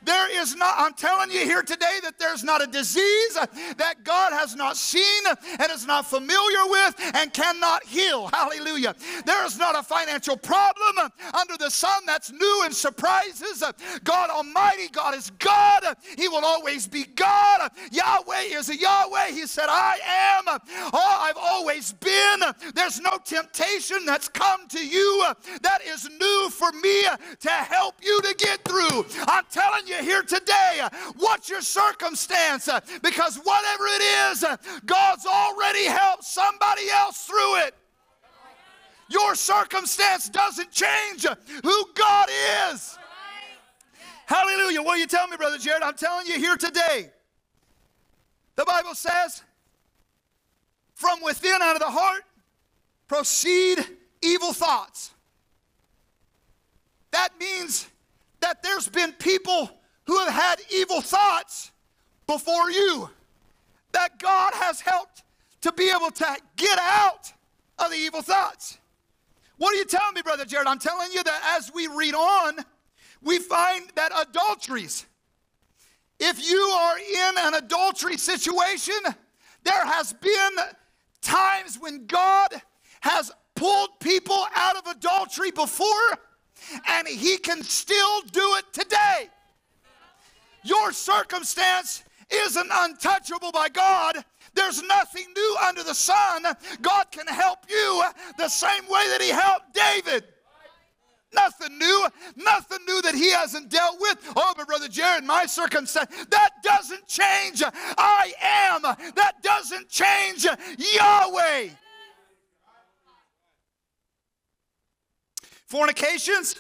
There 0.04 0.42
is 0.42 0.56
not, 0.56 0.76
I'm 0.78 0.94
telling 0.94 1.32
you 1.32 1.40
here 1.40 1.62
today 1.62 2.00
that 2.04 2.18
there's 2.18 2.44
not 2.44 2.62
a 2.62 2.68
disease 2.68 3.34
that 3.78 3.96
God 4.04 4.34
has 4.34 4.56
not 4.56 4.78
seen 4.78 5.24
and 5.28 5.72
is 5.72 5.86
not 5.86 6.06
familiar 6.06 6.66
with 6.68 6.96
and 7.16 7.32
cannot 7.34 7.84
heal. 7.86 8.28
Hallelujah. 8.28 8.96
There 9.26 9.46
is 9.46 9.58
not 9.58 9.78
a 9.78 9.84
financial 9.84 10.38
problem 10.38 11.12
under 11.34 11.58
the 11.58 11.70
sun 11.70 12.04
that's 12.06 12.32
new 12.32 12.62
and 12.66 12.74
surprises. 12.74 13.64
God 14.04 14.30
Almighty, 14.30 14.88
God 14.92 15.16
is 15.16 15.32
God. 15.40 15.84
He 16.18 16.28
will 16.28 16.46
always 16.46 16.88
be 16.88 17.04
God. 17.04 17.72
Yahweh 17.92 18.42
is 18.52 18.70
a 18.70 18.78
Yahweh. 18.78 19.28
He 19.28 19.46
said, 19.46 19.68
I 19.70 20.00
am. 20.06 20.60
Oh, 20.94 21.18
I've 21.22 21.38
always 21.38 21.94
been. 21.94 22.42
There's 22.74 23.00
no 23.00 23.18
temptation 23.24 24.06
that's 24.06 24.28
come 24.28 24.68
to 24.70 24.86
you 24.86 25.26
that 25.62 25.80
is 25.86 26.10
new 26.20 26.50
for 26.50 26.72
me 26.72 27.04
to 27.42 27.50
help 27.50 27.96
you 28.02 28.22
to 28.22 28.36
get 28.36 28.64
through. 28.64 29.06
I'm 29.28 29.44
telling 29.50 29.59
you 29.90 29.98
here 30.04 30.22
today, 30.22 30.80
uh, 30.82 30.90
what's 31.18 31.50
your 31.50 31.62
circumstance? 31.62 32.68
Uh, 32.68 32.80
because 33.02 33.38
whatever 33.38 33.86
it 33.88 34.02
is, 34.32 34.44
uh, 34.44 34.56
God's 34.86 35.26
already 35.26 35.86
helped 35.86 36.24
somebody 36.24 36.90
else 36.90 37.26
through 37.26 37.58
it. 37.64 37.76
Your 39.10 39.34
circumstance 39.34 40.30
doesn't 40.30 40.72
change 40.72 41.26
who 41.64 41.86
God 41.96 42.30
is. 42.72 42.98
Hallelujah. 44.28 44.84
What 44.84 44.98
are 44.98 45.00
you 45.00 45.08
telling 45.08 45.32
me, 45.32 45.38
Brother 45.38 45.58
Jared? 45.58 45.82
I'm 45.82 45.96
telling 45.96 46.28
you 46.28 46.38
here 46.38 46.56
today. 46.56 47.10
The 48.56 48.66
Bible 48.66 48.94
says, 48.94 49.42
from 50.94 51.24
within 51.24 51.60
out 51.62 51.76
of 51.76 51.82
the 51.82 51.90
heart 51.90 52.22
proceed 53.08 53.80
evil 54.22 54.54
thoughts. 54.54 55.12
That 57.10 57.30
means 57.40 57.89
that 58.42 58.64
there's 58.64 58.88
been 58.88 59.12
people 59.14 59.70
who 60.06 60.18
have 60.20 60.34
had 60.34 60.56
evil 60.74 61.02
thoughts 61.02 61.72
before 62.28 62.72
you 62.72 63.10
that 63.92 64.20
God 64.20 64.54
has 64.56 64.82
helped 64.82 65.24
to 65.62 65.72
be 65.72 65.90
able 65.90 66.12
to 66.12 66.38
get 66.56 66.80
out 66.80 67.34
of 67.78 67.90
the 67.92 67.98
evil 67.98 68.22
thoughts. 68.22 68.78
What 69.58 69.74
are 69.74 69.78
you 69.78 69.86
telling 69.86 70.14
me, 70.16 70.22
Brother 70.22 70.46
Jared? 70.46 70.68
I'm 70.68 70.80
telling 70.80 71.12
you 71.12 71.24
that 71.24 71.58
as 71.58 71.72
we 71.74 71.88
read 71.88 72.16
on, 72.16 72.58
we 73.22 73.40
find 73.40 73.90
that 73.96 74.12
adulteries, 74.28 75.06
if 76.20 76.50
you 76.50 76.58
are 76.58 76.98
in 76.98 77.38
an 77.40 77.54
adultery 77.56 78.18
situation, 78.18 78.96
there 79.64 79.86
has 79.86 80.14
been 80.14 80.52
times 81.22 81.78
when 81.80 82.06
God 82.06 82.50
has 83.02 83.32
pulled 83.56 84.00
people 84.00 84.46
out 84.56 84.78
of 84.78 84.88
adultery 84.88 85.52
before 85.52 86.18
and 86.88 87.08
he 87.08 87.38
can 87.38 87.64
still 87.64 88.22
do 88.32 88.56
it 88.58 88.66
today. 88.74 89.30
Your 90.64 90.92
circumstance 90.92 92.04
isn't 92.30 92.70
untouchable 92.72 93.52
by 93.52 93.70
God. 93.70 94.24
There's 94.54 94.84
nothing 94.84 95.26
new 95.36 95.56
under 95.66 95.84
the 95.84 95.94
sun. 95.94 96.44
God 96.82 97.06
can 97.12 97.28
help 97.28 97.60
you 97.70 98.04
the 98.38 98.50
same 98.50 98.84
way 98.90 99.08
that 99.10 99.22
He 99.22 99.30
helped 99.30 99.74
David. 99.74 100.26
Nothing 101.34 101.78
new, 101.78 102.08
nothing 102.36 102.80
new 102.88 103.04
that 103.04 103.14
he 103.14 103.32
hasn't 103.32 103.70
dealt 103.70 104.02
with. 104.02 104.18
Oh, 104.36 104.54
but 104.58 104.66
Brother 104.66 104.88
Jared, 104.88 105.24
my 105.24 105.46
circumstance, 105.46 106.10
that 106.32 106.50
doesn't 106.64 107.08
change. 107.08 107.62
I 107.64 108.34
am. 108.42 108.82
That 108.82 109.36
doesn't 109.44 109.90
change 109.90 110.46
Yahweh. 110.46 111.70
Fornications? 115.70 116.56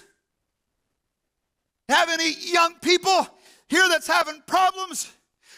Have 1.90 2.10
any 2.10 2.32
young 2.32 2.76
people 2.82 3.28
here 3.68 3.88
that's 3.90 4.08
having 4.08 4.42
problems 4.46 5.12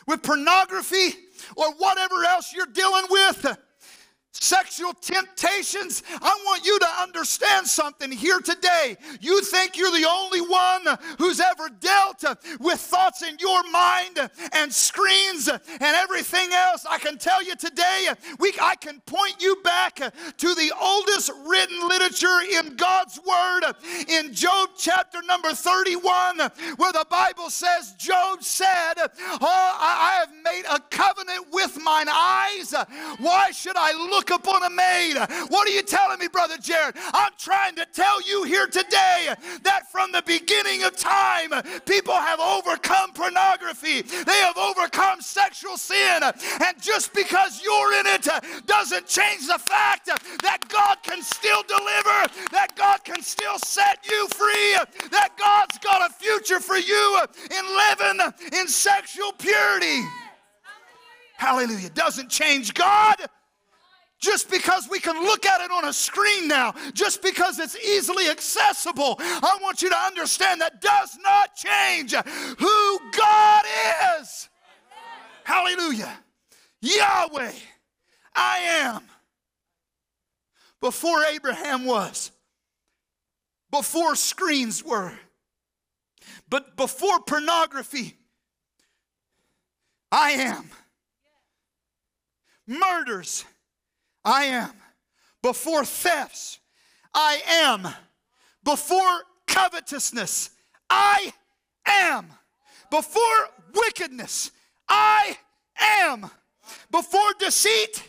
with 0.07 0.23
pornography 0.23 1.13
or 1.57 1.73
whatever 1.73 2.23
else 2.23 2.53
you're 2.53 2.65
dealing 2.67 3.05
with? 3.09 3.57
Sexual 4.31 4.93
temptations. 4.93 6.03
I 6.09 6.41
want 6.45 6.65
you 6.65 6.79
to 6.79 6.87
understand 7.01 7.67
something 7.67 8.11
here 8.11 8.39
today. 8.39 8.97
You 9.19 9.41
think 9.41 9.77
you're 9.77 9.91
the 9.91 10.07
only 10.09 10.41
one 10.41 10.97
who's 11.17 11.39
ever 11.39 11.69
dealt 11.79 12.23
with 12.59 12.79
thoughts 12.79 13.23
in 13.23 13.37
your 13.39 13.63
mind 13.71 14.29
and 14.53 14.73
screens 14.73 15.47
and 15.47 15.61
everything 15.81 16.51
else. 16.53 16.85
I 16.89 16.97
can 16.97 17.17
tell 17.17 17.43
you 17.43 17.55
today, 17.55 18.07
we, 18.39 18.53
I 18.61 18.75
can 18.75 19.01
point 19.01 19.35
you 19.39 19.57
back 19.63 19.95
to 19.95 20.55
the 20.55 20.71
oldest 20.81 21.31
written 21.45 21.87
literature 21.87 22.39
in 22.53 22.75
God's 22.75 23.19
Word 23.27 23.61
in 24.07 24.33
Job 24.33 24.69
chapter 24.77 25.21
number 25.23 25.51
31, 25.51 26.37
where 26.77 26.93
the 26.93 27.05
Bible 27.09 27.49
says, 27.49 27.93
Job 27.97 28.43
said, 28.43 28.93
Oh, 28.97 29.77
I 29.79 30.19
have 30.19 30.33
made 30.43 30.63
a 30.69 30.79
covenant 30.79 31.47
with 31.51 31.77
mine 31.83 32.07
eyes. 32.09 32.73
Why 33.19 33.51
should 33.51 33.75
I 33.75 33.91
look? 33.93 34.20
Look 34.21 34.39
upon 34.39 34.63
a 34.63 34.69
maid. 34.69 35.17
What 35.47 35.67
are 35.67 35.71
you 35.71 35.81
telling 35.81 36.19
me, 36.19 36.27
Brother 36.27 36.57
Jared? 36.57 36.95
I'm 37.13 37.31
trying 37.39 37.75
to 37.75 37.87
tell 37.91 38.21
you 38.21 38.43
here 38.43 38.67
today 38.67 39.33
that 39.63 39.91
from 39.91 40.11
the 40.11 40.21
beginning 40.25 40.83
of 40.83 40.95
time, 40.95 41.49
people 41.85 42.13
have 42.13 42.39
overcome 42.39 43.13
pornography, 43.13 44.01
they 44.01 44.39
have 44.41 44.57
overcome 44.57 45.21
sexual 45.21 45.77
sin. 45.77 46.21
And 46.23 46.81
just 46.81 47.13
because 47.13 47.63
you're 47.63 47.99
in 47.99 48.05
it 48.07 48.27
doesn't 48.67 49.07
change 49.07 49.47
the 49.47 49.59
fact 49.59 50.05
that 50.05 50.59
God 50.69 50.97
can 51.01 51.23
still 51.23 51.63
deliver, 51.63 52.27
that 52.51 52.75
God 52.75 53.03
can 53.03 53.21
still 53.23 53.57
set 53.57 54.05
you 54.07 54.27
free, 54.29 54.77
that 55.09 55.29
God's 55.37 55.79
got 55.79 56.09
a 56.09 56.13
future 56.13 56.59
for 56.59 56.77
you 56.77 57.19
in 57.49 57.65
living 57.89 58.59
in 58.59 58.67
sexual 58.67 59.31
purity. 59.33 60.01
Hallelujah. 61.37 61.89
Doesn't 61.89 62.29
change 62.29 62.75
God 62.75 63.15
just 64.21 64.49
because 64.49 64.87
we 64.87 64.99
can 64.99 65.21
look 65.23 65.45
at 65.45 65.61
it 65.61 65.71
on 65.71 65.85
a 65.85 65.93
screen 65.93 66.47
now, 66.47 66.73
just 66.93 67.21
because 67.21 67.59
it's 67.59 67.75
easily 67.77 68.29
accessible, 68.29 69.15
I 69.19 69.57
want 69.61 69.81
you 69.81 69.89
to 69.89 69.97
understand 69.97 70.61
that 70.61 70.79
does 70.79 71.17
not 71.23 71.55
change 71.55 72.13
who 72.13 72.99
God 73.11 73.63
is. 74.19 74.47
Hallelujah. 75.43 76.17
Yahweh, 76.81 77.51
I 78.35 78.57
am. 78.83 79.01
Before 80.79 81.23
Abraham 81.25 81.85
was, 81.85 82.31
before 83.69 84.15
screens 84.15 84.83
were, 84.83 85.13
but 86.49 86.75
before 86.75 87.19
pornography, 87.19 88.17
I 90.11 90.31
am. 90.31 90.69
Murders, 92.67 93.45
I 94.23 94.45
am. 94.45 94.73
Before 95.41 95.83
thefts, 95.83 96.59
I 97.13 97.41
am. 97.47 97.87
Before 98.63 99.23
covetousness, 99.47 100.51
I 100.89 101.33
am. 101.85 102.27
Before 102.89 103.49
wickedness, 103.73 104.51
I 104.87 105.37
am. 105.79 106.29
Before 106.91 107.33
deceit, 107.39 108.03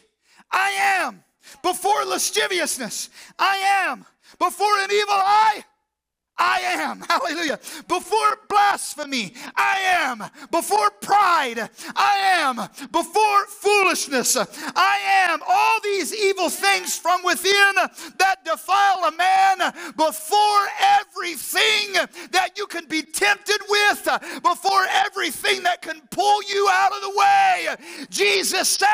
I 0.50 0.70
am. 1.02 1.24
Before 1.62 2.04
lasciviousness, 2.04 3.08
I 3.38 3.86
am. 3.88 4.04
Before 4.38 4.78
an 4.78 4.90
evil 4.90 5.14
eye, 5.14 5.64
I 6.38 6.60
am. 6.60 7.00
Hallelujah. 7.08 7.58
Before 7.88 8.38
blasphemy, 8.48 9.34
I 9.54 9.78
am. 9.84 10.24
Before 10.50 10.90
pride, 11.00 11.68
I 11.94 12.16
am. 12.40 12.56
Before 12.90 13.46
foolishness, 13.46 14.36
I 14.36 14.98
am. 15.28 15.40
All 15.46 15.80
these 15.82 16.14
evil 16.14 16.48
things 16.48 16.96
from 16.96 17.22
within 17.24 17.74
that 18.18 18.44
defile 18.44 19.04
a 19.04 19.12
man, 19.12 19.58
before 19.96 20.66
everything 20.80 21.92
that 22.30 22.50
you 22.56 22.66
can 22.66 22.86
be 22.86 23.02
tempted 23.02 23.60
with, 23.68 24.08
before 24.42 24.86
everything 24.90 25.62
that 25.64 25.82
can 25.82 26.00
pull 26.10 26.42
you 26.44 26.68
out 26.72 26.92
of 26.92 27.02
the 27.02 27.18
way, 27.18 28.06
Jesus 28.10 28.68
said, 28.68 28.88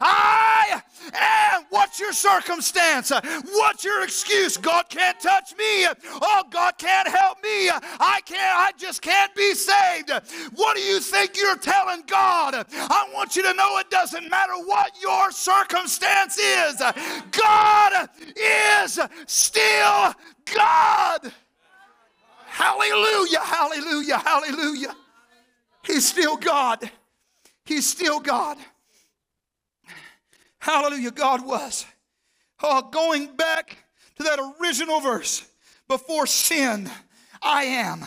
I 0.00 0.82
am. 1.14 1.64
What's 1.70 1.98
your 1.98 2.12
circumstance? 2.12 3.10
What's 3.10 3.84
your 3.84 4.02
excuse? 4.02 4.56
God 4.56 4.88
can't 4.88 5.18
touch 5.20 5.54
me. 5.56 5.86
Oh, 6.20 6.44
God 6.50 6.57
God 6.58 6.76
can't 6.76 7.06
help 7.06 7.40
me. 7.40 7.70
I 7.70 8.20
can't, 8.24 8.58
I 8.58 8.72
just 8.76 9.00
can't 9.00 9.32
be 9.36 9.54
saved. 9.54 10.10
What 10.54 10.76
do 10.76 10.82
you 10.82 10.98
think 10.98 11.36
you're 11.36 11.56
telling 11.56 12.02
God? 12.04 12.66
I 12.72 13.08
want 13.14 13.36
you 13.36 13.44
to 13.44 13.54
know 13.54 13.78
it 13.78 13.90
doesn't 13.90 14.28
matter 14.28 14.54
what 14.64 14.90
your 15.00 15.30
circumstance 15.30 16.36
is. 16.36 16.82
God 17.30 18.08
is 18.34 18.98
still 19.26 20.14
God. 20.52 21.32
Hallelujah, 22.46 23.40
hallelujah, 23.40 24.18
hallelujah. 24.18 24.96
He's 25.84 26.08
still 26.08 26.36
God. 26.36 26.90
He's 27.64 27.88
still 27.88 28.18
God. 28.18 28.58
Hallelujah, 30.58 31.12
God 31.12 31.46
was. 31.46 31.86
Oh, 32.60 32.82
going 32.90 33.36
back 33.36 33.76
to 34.16 34.24
that 34.24 34.40
original 34.60 34.98
verse 34.98 35.48
before 35.88 36.26
sin, 36.26 36.90
I 37.42 37.64
am. 37.64 38.04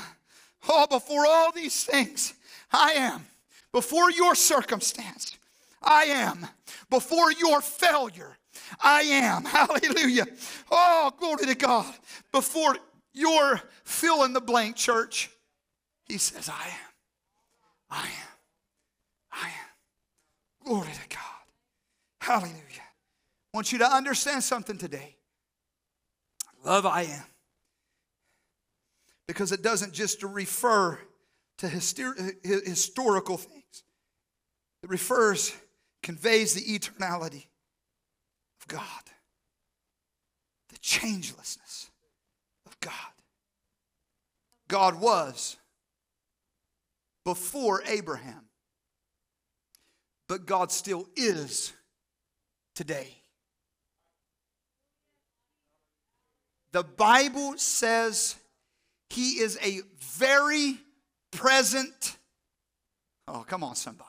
Oh, 0.69 0.87
before 0.87 1.25
all 1.25 1.51
these 1.51 1.83
things, 1.83 2.33
I 2.71 2.93
am. 2.93 3.25
Before 3.71 4.11
your 4.11 4.35
circumstance, 4.35 5.37
I 5.81 6.03
am. 6.03 6.45
Before 6.89 7.31
your 7.31 7.61
failure, 7.61 8.37
I 8.79 9.01
am. 9.01 9.45
Hallelujah. 9.45 10.25
Oh, 10.69 11.11
glory 11.17 11.45
to 11.47 11.55
God. 11.55 11.93
Before 12.31 12.75
your 13.13 13.61
fill 13.83 14.23
in 14.23 14.33
the 14.33 14.41
blank 14.41 14.75
church, 14.75 15.29
he 16.05 16.17
says, 16.17 16.49
I 16.49 16.67
am. 16.67 16.91
I 17.89 18.05
am. 18.05 18.31
I 19.31 19.47
am. 19.47 20.65
Glory 20.65 20.91
to 20.91 21.09
God. 21.09 21.19
Hallelujah. 22.19 22.55
I 23.53 23.57
want 23.57 23.71
you 23.71 23.79
to 23.79 23.91
understand 23.91 24.43
something 24.43 24.77
today. 24.77 25.15
Love 26.63 26.85
I 26.85 27.03
am. 27.03 27.23
Because 29.31 29.53
it 29.53 29.61
doesn't 29.61 29.93
just 29.93 30.21
refer 30.23 30.99
to 31.59 31.67
uh, 31.67 31.69
historical 32.43 33.37
things, 33.37 33.83
it 34.83 34.89
refers, 34.89 35.55
conveys 36.03 36.53
the 36.53 36.59
eternality 36.59 37.45
of 38.59 38.67
God, 38.67 38.83
the 40.67 40.77
changelessness 40.79 41.87
of 42.65 42.77
God. 42.81 42.91
God 44.67 44.99
was 44.99 45.55
before 47.23 47.83
Abraham, 47.87 48.49
but 50.27 50.45
God 50.45 50.73
still 50.73 51.07
is 51.15 51.71
today. 52.75 53.15
The 56.73 56.83
Bible 56.83 57.53
says 57.55 58.35
he 59.11 59.39
is 59.41 59.59
a 59.61 59.81
very 59.99 60.77
present. 61.31 62.17
Oh, 63.27 63.43
come 63.45 63.61
on, 63.61 63.75
somebody. 63.75 64.07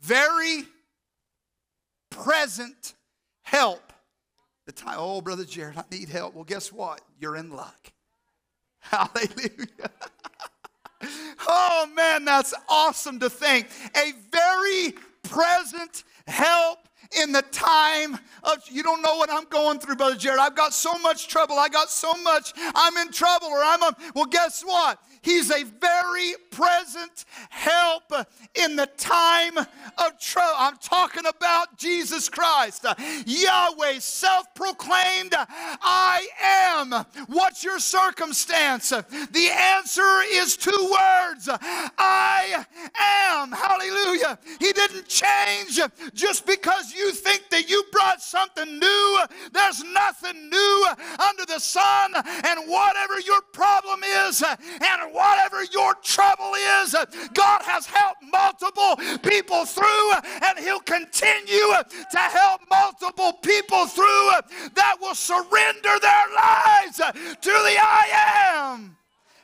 Very 0.00 0.64
present 2.08 2.94
help. 3.42 3.92
The 4.64 4.72
time, 4.72 4.96
oh, 4.98 5.20
Brother 5.20 5.44
Jared, 5.44 5.76
I 5.76 5.84
need 5.90 6.08
help. 6.08 6.34
Well, 6.34 6.44
guess 6.44 6.72
what? 6.72 7.02
You're 7.20 7.36
in 7.36 7.50
luck. 7.50 7.92
Hallelujah. 8.78 9.90
oh, 11.46 11.86
man, 11.94 12.24
that's 12.24 12.54
awesome 12.66 13.20
to 13.20 13.28
think. 13.28 13.66
A 13.94 14.12
very 14.30 14.94
present 15.22 16.04
help 16.26 16.87
in 17.22 17.32
the 17.32 17.42
time 17.42 18.18
of 18.44 18.58
you 18.70 18.82
don't 18.82 19.02
know 19.02 19.16
what 19.16 19.30
I'm 19.30 19.44
going 19.44 19.78
through, 19.78 19.96
Brother 19.96 20.16
Jared. 20.16 20.38
I've 20.38 20.54
got 20.54 20.72
so 20.72 20.98
much 20.98 21.28
trouble. 21.28 21.58
I 21.58 21.68
got 21.68 21.90
so 21.90 22.12
much. 22.22 22.52
I'm 22.74 22.96
in 22.98 23.10
trouble, 23.12 23.48
or 23.48 23.62
I'm 23.62 23.82
a, 23.82 23.96
well. 24.14 24.26
Guess 24.26 24.62
what? 24.62 25.00
He's 25.22 25.50
a 25.50 25.64
very 25.64 26.34
present 26.50 27.24
help 27.50 28.12
in 28.54 28.76
the 28.76 28.86
time 28.96 29.56
of 29.58 30.18
trouble. 30.20 30.54
I'm 30.56 30.76
talking 30.76 31.24
about 31.26 31.76
Jesus 31.76 32.28
Christ, 32.28 32.86
Yahweh, 33.26 33.98
self 33.98 34.54
proclaimed, 34.54 35.34
I 35.36 36.26
am. 36.40 36.92
What's 37.26 37.64
your 37.64 37.78
circumstance? 37.78 38.90
The 38.90 39.48
answer 39.50 40.22
is 40.32 40.56
two 40.56 40.70
words 40.90 41.48
I 41.50 42.64
am. 42.94 43.52
Hallelujah. 43.52 44.38
He 44.60 44.72
didn't 44.72 45.08
change 45.08 45.80
just 46.14 46.46
because 46.46 46.94
you 46.94 46.97
think 47.12 47.50
that 47.50 47.68
you 47.68 47.84
brought 47.92 48.20
something 48.20 48.78
new. 48.78 49.20
There's 49.52 49.82
nothing 49.84 50.48
new 50.48 50.86
under 51.18 51.46
the 51.46 51.58
sun, 51.58 52.14
and 52.14 52.68
whatever 52.68 53.20
your 53.20 53.40
problem 53.52 54.00
is, 54.26 54.42
and 54.42 55.12
whatever 55.12 55.64
your 55.72 55.94
trouble 56.02 56.52
is, 56.82 56.94
God 57.34 57.62
has 57.62 57.86
helped 57.86 58.22
multiple 58.22 58.96
people 59.22 59.64
through, 59.64 60.12
and 60.42 60.58
He'll 60.58 60.80
continue 60.80 61.72
to 62.10 62.18
help 62.18 62.60
multiple 62.70 63.32
people 63.42 63.86
through 63.86 64.30
that 64.74 64.96
will 65.00 65.14
surrender 65.14 65.98
their 66.00 66.26
lives 66.36 66.96
to 66.96 67.50
the 67.50 67.76
I 67.80 68.08
am. 68.54 68.96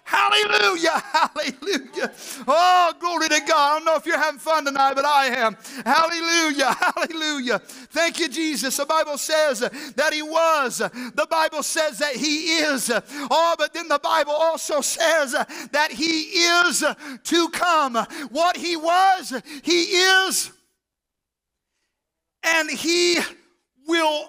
Hallelujah. 0.05 0.91
Hallelujah. 1.13 2.13
Oh, 2.47 2.93
glory 3.01 3.29
to 3.29 3.41
God. 3.41 3.51
I 3.57 3.75
don't 3.77 3.85
know 3.87 3.97
if 3.97 4.05
you're 4.05 4.19
having 4.19 4.39
fun 4.39 4.67
tonight, 4.67 4.95
but 4.95 5.07
I 5.07 5.27
am. 5.29 5.57
Hallelujah. 5.85 6.73
Hallelujah. 6.79 7.59
Thank 7.59 8.21
you, 8.21 8.29
Jesus. 8.29 8.77
The 8.77 8.85
Bible 8.85 9.17
says 9.17 9.61
that 9.61 10.13
He 10.13 10.23
was. 10.23 10.79
The 10.79 11.27
Bible 11.31 11.63
says 11.63 11.99
that 11.99 12.17
He 12.17 12.59
is. 12.59 12.91
Oh, 13.31 13.55
but 13.59 13.73
then 13.73 13.89
the 13.89 13.99
Bible 13.99 14.33
also 14.33 14.83
says 14.83 15.33
that 15.33 15.89
He 15.91 16.23
is 16.23 16.85
to 17.25 17.49
come. 17.49 17.95
What 18.31 18.59
He 18.59 18.77
was, 18.77 19.33
He 19.63 19.83
is, 19.85 20.53
and 22.43 22.71
He 22.71 23.19
will 23.87 24.29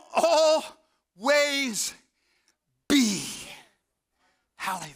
always 1.20 1.94
be. 2.88 3.22
Hallelujah. 4.56 4.96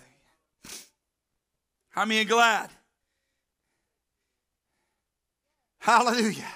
How 1.99 2.05
many 2.05 2.23
glad? 2.23 2.69
Hallelujah. 5.79 6.47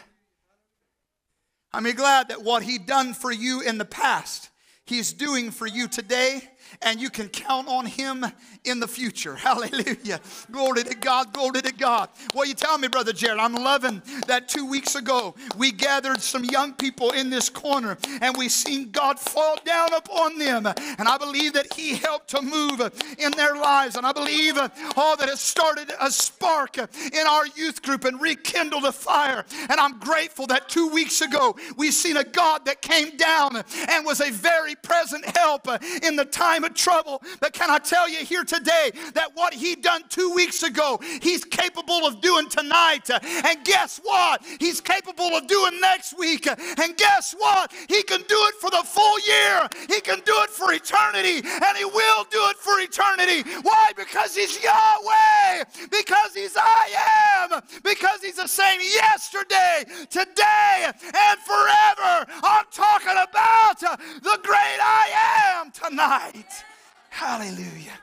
How 1.73 1.81
many 1.81 1.93
glad 1.93 2.29
that 2.29 2.41
what 2.43 2.63
he 2.63 2.77
done 2.77 3.13
for 3.13 3.29
you 3.29 3.59
in 3.59 3.77
the 3.77 3.83
past, 3.83 4.49
he's 4.85 5.13
doing 5.13 5.51
for 5.51 5.67
you 5.67 5.87
today 5.87 6.41
and 6.81 6.99
you 6.99 7.09
can 7.09 7.29
count 7.29 7.67
on 7.67 7.85
him 7.85 8.25
in 8.63 8.79
the 8.79 8.87
future. 8.87 9.35
Hallelujah. 9.43 10.19
Glory 10.51 10.83
to 10.83 10.95
God. 10.95 11.33
Glory 11.33 11.61
to 11.61 11.73
God. 11.73 12.09
Well, 12.33 12.45
you 12.45 12.53
tell 12.53 12.77
me, 12.77 12.87
Brother 12.87 13.13
Jared, 13.13 13.39
I'm 13.39 13.55
loving 13.55 14.01
that 14.27 14.47
two 14.47 14.65
weeks 14.65 14.95
ago 14.95 15.35
we 15.57 15.71
gathered 15.71 16.21
some 16.21 16.43
young 16.45 16.73
people 16.73 17.11
in 17.11 17.29
this 17.29 17.49
corner 17.49 17.97
and 18.21 18.35
we 18.37 18.49
seen 18.49 18.91
God 18.91 19.19
fall 19.19 19.57
down 19.65 19.93
upon 19.93 20.37
them. 20.37 20.65
And 20.65 21.07
I 21.07 21.17
believe 21.17 21.53
that 21.53 21.73
he 21.73 21.95
helped 21.95 22.29
to 22.29 22.41
move 22.41 22.81
in 23.17 23.31
their 23.31 23.55
lives. 23.55 23.95
And 23.95 24.05
I 24.05 24.11
believe 24.11 24.57
all 24.95 25.17
that 25.17 25.29
has 25.29 25.41
started 25.41 25.91
a 25.99 26.11
spark 26.11 26.77
in 26.77 27.27
our 27.27 27.45
youth 27.55 27.81
group 27.81 28.05
and 28.05 28.21
rekindled 28.21 28.85
a 28.85 28.91
fire. 28.91 29.45
And 29.69 29.79
I'm 29.79 29.99
grateful 29.99 30.47
that 30.47 30.69
two 30.69 30.89
weeks 30.89 31.21
ago 31.21 31.55
we 31.77 31.91
seen 31.91 32.17
a 32.17 32.23
God 32.23 32.65
that 32.65 32.81
came 32.81 33.15
down 33.17 33.63
and 33.89 34.05
was 34.05 34.21
a 34.21 34.31
very 34.31 34.72
present 34.75 35.25
help 35.37 35.67
uh, 35.67 35.77
in 36.03 36.15
the 36.15 36.25
time 36.25 36.63
of 36.63 36.73
trouble. 36.73 37.21
But 37.39 37.53
can 37.53 37.69
I 37.69 37.79
tell 37.79 38.09
you 38.09 38.19
here 38.19 38.43
today 38.43 38.91
that 39.13 39.31
what 39.35 39.53
he 39.53 39.75
done 39.75 40.03
two 40.09 40.33
weeks 40.33 40.63
ago, 40.63 40.99
he's 41.21 41.43
capable 41.43 42.05
of 42.05 42.21
doing 42.21 42.49
tonight. 42.49 43.09
Uh, 43.09 43.19
and 43.23 43.63
guess 43.65 43.99
what? 44.03 44.41
He's 44.59 44.81
capable 44.81 45.35
of 45.35 45.47
doing 45.47 45.79
next 45.79 46.17
week. 46.17 46.47
Uh, 46.47 46.55
and 46.81 46.95
guess 46.97 47.33
what? 47.37 47.71
He 47.89 48.03
can 48.03 48.21
do 48.21 48.37
it 48.47 48.55
for 48.55 48.69
the 48.69 48.83
full 48.85 49.19
year. 49.21 49.67
He 49.89 50.01
can 50.01 50.19
do 50.25 50.33
it 50.43 50.49
for 50.49 50.71
eternity. 50.73 51.37
And 51.37 51.77
he 51.77 51.85
will 51.85 52.23
do 52.31 52.41
it 52.49 52.57
for 52.57 52.79
eternity. 52.79 53.43
Why? 53.61 53.91
Because 53.95 54.35
he's 54.35 54.61
Yahweh. 54.63 55.63
Because 55.91 56.33
he's 56.33 56.55
I 56.57 57.49
am. 57.51 57.61
Because 57.83 58.21
he's 58.21 58.35
the 58.37 58.47
same 58.47 58.79
yesterday, 58.81 59.85
today, 60.09 60.91
and 61.03 61.39
forever. 61.39 62.25
I'm 62.43 62.65
talking 62.71 63.11
about 63.11 63.79
the 63.79 64.39
great 64.43 64.62
I 64.81 65.61
am 65.61 65.71
tonight. 65.71 66.63
Hallelujah. 67.09 67.97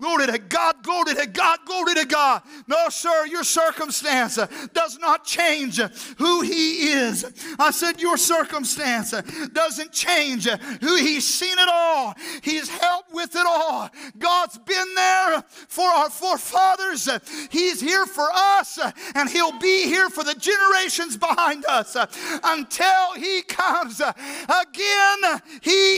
Glory 0.00 0.28
to 0.28 0.38
God, 0.38 0.84
glory 0.84 1.12
to 1.14 1.26
God, 1.26 1.58
glory 1.64 1.94
to 1.94 2.06
God. 2.06 2.42
No, 2.68 2.88
sir, 2.88 3.26
your 3.26 3.42
circumstance 3.42 4.38
does 4.72 4.96
not 5.00 5.24
change 5.24 5.80
who 6.18 6.40
He 6.42 6.90
is. 6.92 7.24
I 7.58 7.72
said, 7.72 8.00
Your 8.00 8.16
circumstance 8.16 9.10
doesn't 9.52 9.90
change 9.90 10.48
who 10.48 10.94
He's 10.94 11.26
seen 11.26 11.58
it 11.58 11.68
all, 11.68 12.14
He's 12.42 12.68
helped 12.68 13.12
with 13.12 13.34
it 13.34 13.44
all. 13.44 13.90
God's 14.16 14.58
been 14.58 14.94
there 14.94 15.42
for 15.66 15.88
our 15.88 16.10
forefathers, 16.10 17.08
He's 17.50 17.80
here 17.80 18.06
for 18.06 18.28
us, 18.32 18.78
and 19.16 19.28
He'll 19.28 19.58
be 19.58 19.86
here 19.86 20.10
for 20.10 20.22
the 20.22 20.34
generations 20.34 21.16
behind 21.16 21.64
us 21.66 21.96
until 22.44 23.14
He 23.16 23.42
comes 23.42 24.00
again. 24.00 25.40
He 25.60 25.96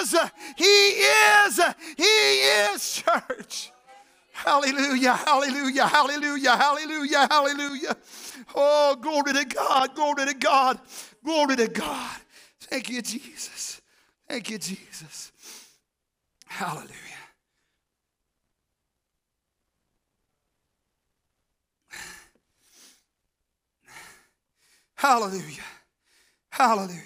is, 0.00 0.16
He 0.56 0.64
is, 0.64 1.60
He 1.96 2.02
is, 2.02 2.94
church 2.94 3.27
church. 3.28 3.72
Hallelujah, 4.32 5.14
hallelujah, 5.14 5.86
hallelujah, 5.86 6.56
hallelujah, 6.56 7.26
hallelujah. 7.28 7.96
Oh, 8.54 8.96
glory 9.00 9.32
to 9.32 9.44
God, 9.44 9.94
glory 9.94 10.26
to 10.26 10.34
God, 10.34 10.78
glory 11.24 11.56
to 11.56 11.66
God. 11.66 12.16
Thank 12.60 12.88
you, 12.88 13.02
Jesus. 13.02 13.80
Thank 14.28 14.50
you, 14.50 14.58
Jesus. 14.58 15.32
Hallelujah. 16.46 16.94
Hallelujah. 24.94 25.62
Hallelujah. 26.50 27.00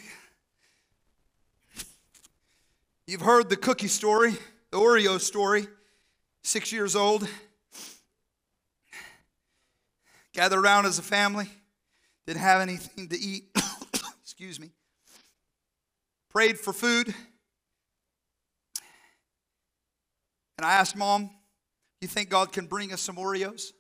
You've 3.07 3.21
heard 3.21 3.49
the 3.49 3.57
cookie 3.57 3.89
story, 3.89 4.33
the 4.71 4.79
Oreo 4.79 5.21
story. 5.21 5.67
Six 6.43 6.73
years 6.73 6.97
old. 6.97 7.29
Gathered 10.33 10.59
around 10.59 10.87
as 10.87 10.99
a 10.99 11.03
family. 11.03 11.49
Didn't 12.27 12.41
have 12.41 12.61
anything 12.61 13.09
to 13.09 13.19
eat. 13.19 13.45
Excuse 14.23 14.59
me. 14.59 14.71
Prayed 16.31 16.59
for 16.59 16.73
food. 16.73 17.15
And 20.57 20.67
I 20.67 20.75
asked 20.75 20.97
mom, 20.97 21.31
You 22.01 22.09
think 22.09 22.29
God 22.31 22.53
can 22.53 22.67
bring 22.67 22.93
us 22.93 23.01
some 23.01 23.17
Oreos? 23.17 23.73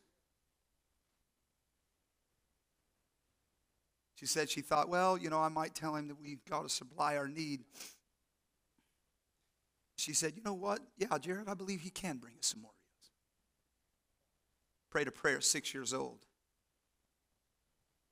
She 4.22 4.26
said 4.26 4.48
she 4.48 4.60
thought, 4.60 4.88
well, 4.88 5.18
you 5.18 5.30
know, 5.30 5.40
I 5.40 5.48
might 5.48 5.74
tell 5.74 5.96
him 5.96 6.06
that 6.06 6.20
we 6.20 6.38
got 6.48 6.62
to 6.62 6.68
supply 6.68 7.16
our 7.16 7.26
need. 7.26 7.64
She 10.02 10.14
said, 10.14 10.32
you 10.34 10.42
know 10.42 10.52
what? 10.52 10.80
Yeah, 10.98 11.16
Jared, 11.16 11.48
I 11.48 11.54
believe 11.54 11.80
he 11.80 11.90
can 11.90 12.16
bring 12.16 12.34
us 12.36 12.48
some 12.48 12.62
Oreos. 12.62 13.10
Prayed 14.90 15.06
a 15.06 15.12
prayer 15.12 15.40
six 15.40 15.72
years 15.72 15.94
old. 15.94 16.18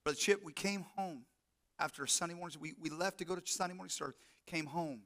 Brother 0.05 0.17
Chip, 0.17 0.45
we 0.45 0.53
came 0.53 0.87
home 0.95 1.23
after 1.81 2.07
Sunday 2.07 2.37
morning. 2.37 2.57
We, 2.61 2.75
we 2.81 2.91
left 2.91 3.19
to 3.19 3.25
go 3.25 3.35
to 3.35 3.43
Sunday 3.45 3.75
morning 3.75 3.91
service, 3.91 4.15
came 4.47 4.67
home. 4.67 5.01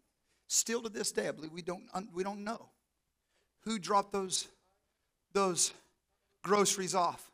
Still 0.46 0.82
to 0.82 0.90
this 0.90 1.10
day, 1.10 1.26
I 1.26 1.30
believe 1.30 1.52
we 1.52 1.62
don't, 1.62 1.84
we 2.12 2.22
don't 2.22 2.44
know 2.44 2.68
who 3.62 3.78
dropped 3.78 4.12
those, 4.12 4.46
those 5.32 5.72
groceries 6.42 6.94
off. 6.94 7.30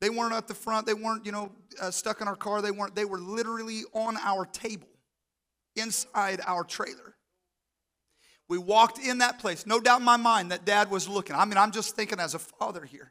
They 0.00 0.10
weren't 0.10 0.32
at 0.32 0.46
the 0.46 0.54
front. 0.54 0.86
They 0.86 0.94
weren't, 0.94 1.26
you 1.26 1.32
know, 1.32 1.50
uh, 1.80 1.90
stuck 1.90 2.20
in 2.20 2.28
our 2.28 2.36
car. 2.36 2.62
They 2.62 2.70
weren't. 2.70 2.94
They 2.94 3.04
were 3.04 3.18
literally 3.18 3.82
on 3.94 4.16
our 4.18 4.46
table, 4.46 4.86
inside 5.74 6.40
our 6.46 6.62
trailer. 6.62 7.16
We 8.52 8.58
walked 8.58 8.98
in 8.98 9.16
that 9.18 9.38
place. 9.38 9.64
No 9.64 9.80
doubt 9.80 10.00
in 10.00 10.04
my 10.04 10.18
mind 10.18 10.50
that 10.50 10.66
dad 10.66 10.90
was 10.90 11.08
looking. 11.08 11.34
I 11.34 11.46
mean, 11.46 11.56
I'm 11.56 11.72
just 11.72 11.96
thinking 11.96 12.20
as 12.20 12.34
a 12.34 12.38
father 12.38 12.84
here. 12.84 13.10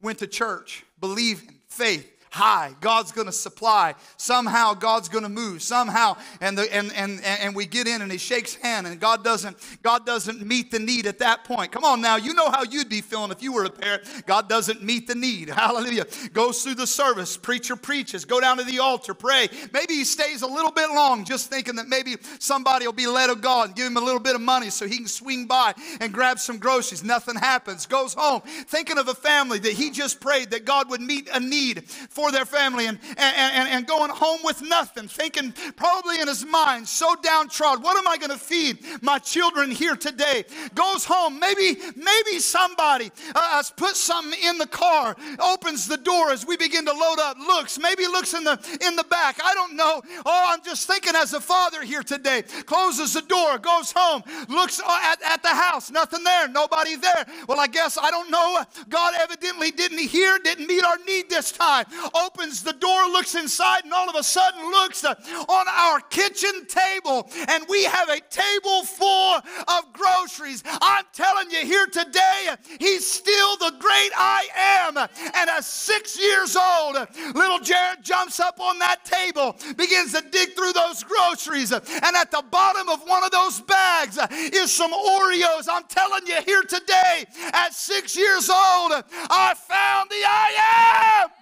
Went 0.00 0.18
to 0.18 0.26
church, 0.26 0.84
believing, 0.98 1.60
faith, 1.68 2.11
high. 2.32 2.74
God's 2.80 3.12
going 3.12 3.26
to 3.26 3.32
supply. 3.32 3.94
Somehow 4.16 4.72
God's 4.72 5.08
going 5.10 5.24
to 5.24 5.28
move. 5.28 5.62
Somehow, 5.62 6.16
and 6.40 6.56
the 6.56 6.74
and 6.74 6.90
and 6.94 7.22
and 7.22 7.54
we 7.54 7.66
get 7.66 7.86
in 7.86 8.00
and 8.00 8.10
He 8.10 8.16
shakes 8.16 8.54
hand, 8.54 8.86
and 8.86 8.98
God 8.98 9.22
doesn't 9.22 9.56
God 9.82 10.06
doesn't 10.06 10.44
meet 10.44 10.70
the 10.70 10.78
need 10.78 11.06
at 11.06 11.18
that 11.18 11.44
point. 11.44 11.72
Come 11.72 11.84
on 11.84 12.00
now, 12.00 12.16
you 12.16 12.32
know 12.32 12.50
how 12.50 12.64
you'd 12.64 12.88
be 12.88 13.02
feeling 13.02 13.30
if 13.30 13.42
you 13.42 13.52
were 13.52 13.64
a 13.64 13.70
parent. 13.70 14.04
God 14.26 14.48
doesn't 14.48 14.82
meet 14.82 15.06
the 15.06 15.14
need. 15.14 15.48
Hallelujah. 15.62 16.06
Goes 16.32 16.62
through 16.62 16.76
the 16.76 16.86
service, 16.86 17.36
preacher 17.36 17.76
preaches, 17.76 18.24
go 18.24 18.40
down 18.40 18.56
to 18.56 18.64
the 18.64 18.78
altar, 18.78 19.12
pray. 19.12 19.48
Maybe 19.72 19.94
he 19.94 20.04
stays 20.04 20.40
a 20.40 20.46
little 20.46 20.72
bit 20.72 20.88
long, 20.88 21.24
just 21.24 21.50
thinking 21.50 21.76
that 21.76 21.88
maybe 21.88 22.16
somebody 22.38 22.86
will 22.86 22.94
be 22.94 23.06
led 23.06 23.28
of 23.28 23.42
God 23.42 23.68
and 23.68 23.76
give 23.76 23.86
him 23.86 23.98
a 23.98 24.00
little 24.00 24.20
bit 24.20 24.34
of 24.34 24.40
money 24.40 24.70
so 24.70 24.88
he 24.88 24.96
can 24.96 25.06
swing 25.06 25.46
by 25.46 25.74
and 26.00 26.14
grab 26.14 26.38
some 26.38 26.56
groceries. 26.56 27.04
Nothing 27.04 27.36
happens. 27.36 27.84
Goes 27.84 28.14
home, 28.14 28.40
thinking 28.40 28.96
of 28.96 29.08
a 29.08 29.14
family 29.14 29.58
that 29.58 29.72
he 29.72 29.90
just 29.90 30.18
prayed 30.18 30.50
that 30.52 30.64
God 30.64 30.88
would 30.88 31.02
meet 31.02 31.28
a 31.32 31.38
need 31.38 31.84
for 31.88 32.21
for 32.22 32.30
their 32.30 32.44
family 32.44 32.86
and, 32.86 33.00
and, 33.16 33.68
and 33.68 33.86
going 33.86 34.10
home 34.10 34.38
with 34.44 34.62
nothing, 34.62 35.08
thinking 35.08 35.52
probably 35.74 36.20
in 36.20 36.28
his 36.28 36.46
mind, 36.46 36.86
so 36.86 37.16
downtrodden, 37.20 37.82
what 37.82 37.96
am 37.96 38.06
I 38.06 38.16
going 38.16 38.30
to 38.30 38.38
feed 38.38 38.78
my 39.02 39.18
children 39.18 39.72
here 39.72 39.96
today? 39.96 40.44
Goes 40.72 41.04
home, 41.04 41.40
maybe, 41.40 41.80
maybe 41.96 42.38
somebody 42.38 43.10
uh, 43.34 43.56
has 43.56 43.70
put 43.70 43.96
something 43.96 44.38
in 44.40 44.56
the 44.56 44.68
car, 44.68 45.16
opens 45.40 45.88
the 45.88 45.96
door 45.96 46.30
as 46.30 46.46
we 46.46 46.56
begin 46.56 46.84
to 46.86 46.92
load 46.92 47.18
up, 47.18 47.36
looks, 47.38 47.76
maybe 47.80 48.06
looks 48.06 48.34
in 48.34 48.44
the, 48.44 48.52
in 48.86 48.94
the 48.94 49.04
back. 49.10 49.40
I 49.42 49.52
don't 49.54 49.74
know. 49.74 50.00
Oh, 50.24 50.44
I'm 50.46 50.62
just 50.62 50.86
thinking 50.86 51.14
as 51.16 51.32
a 51.34 51.40
father 51.40 51.82
here 51.82 52.04
today, 52.04 52.42
closes 52.66 53.14
the 53.14 53.22
door, 53.22 53.58
goes 53.58 53.92
home, 53.94 54.22
looks 54.48 54.80
at, 54.80 55.20
at 55.22 55.42
the 55.42 55.48
house, 55.48 55.90
nothing 55.90 56.22
there, 56.22 56.46
nobody 56.46 56.94
there. 56.94 57.26
Well, 57.48 57.58
I 57.58 57.66
guess 57.66 57.98
I 58.00 58.12
don't 58.12 58.30
know. 58.30 58.64
God 58.88 59.14
evidently 59.18 59.72
didn't 59.72 59.98
hear, 59.98 60.38
didn't 60.38 60.68
meet 60.68 60.84
our 60.84 60.98
need 61.04 61.28
this 61.28 61.50
time 61.50 61.86
opens 62.14 62.62
the 62.62 62.72
door, 62.72 63.08
looks 63.10 63.34
inside, 63.34 63.84
and 63.84 63.92
all 63.92 64.08
of 64.08 64.14
a 64.14 64.22
sudden 64.22 64.60
looks 64.70 65.04
uh, 65.04 65.14
on 65.48 65.66
our 65.68 66.00
kitchen 66.00 66.66
table, 66.66 67.28
and 67.48 67.64
we 67.68 67.84
have 67.84 68.08
a 68.08 68.20
table 68.30 68.84
full 68.84 69.34
of 69.68 69.92
groceries. 69.92 70.62
I'm 70.66 71.04
telling 71.12 71.50
you 71.50 71.64
here 71.64 71.86
today, 71.86 72.54
he's 72.78 73.10
still 73.10 73.56
the 73.56 73.72
great 73.78 74.10
I 74.16 74.48
am. 74.56 74.96
And 74.96 75.50
at 75.50 75.64
six 75.64 76.18
years 76.18 76.56
old, 76.56 76.96
little 77.34 77.58
Jared 77.58 78.02
jumps 78.02 78.40
up 78.40 78.60
on 78.60 78.78
that 78.78 79.04
table, 79.04 79.56
begins 79.76 80.12
to 80.12 80.22
dig 80.30 80.54
through 80.54 80.72
those 80.72 81.02
groceries, 81.04 81.72
and 81.72 81.82
at 82.16 82.30
the 82.30 82.42
bottom 82.50 82.88
of 82.88 83.02
one 83.02 83.24
of 83.24 83.30
those 83.30 83.60
bags 83.60 84.18
is 84.30 84.72
some 84.72 84.92
Oreos. 84.92 85.66
I'm 85.70 85.84
telling 85.84 86.26
you 86.26 86.40
here 86.44 86.62
today, 86.62 87.26
at 87.52 87.74
six 87.74 88.16
years 88.16 88.48
old, 88.48 88.92
I 89.30 89.54
found 89.56 90.10
the 90.10 90.22
I 90.26 91.22
am. 91.24 91.41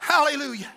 Hallelujah. 0.00 0.72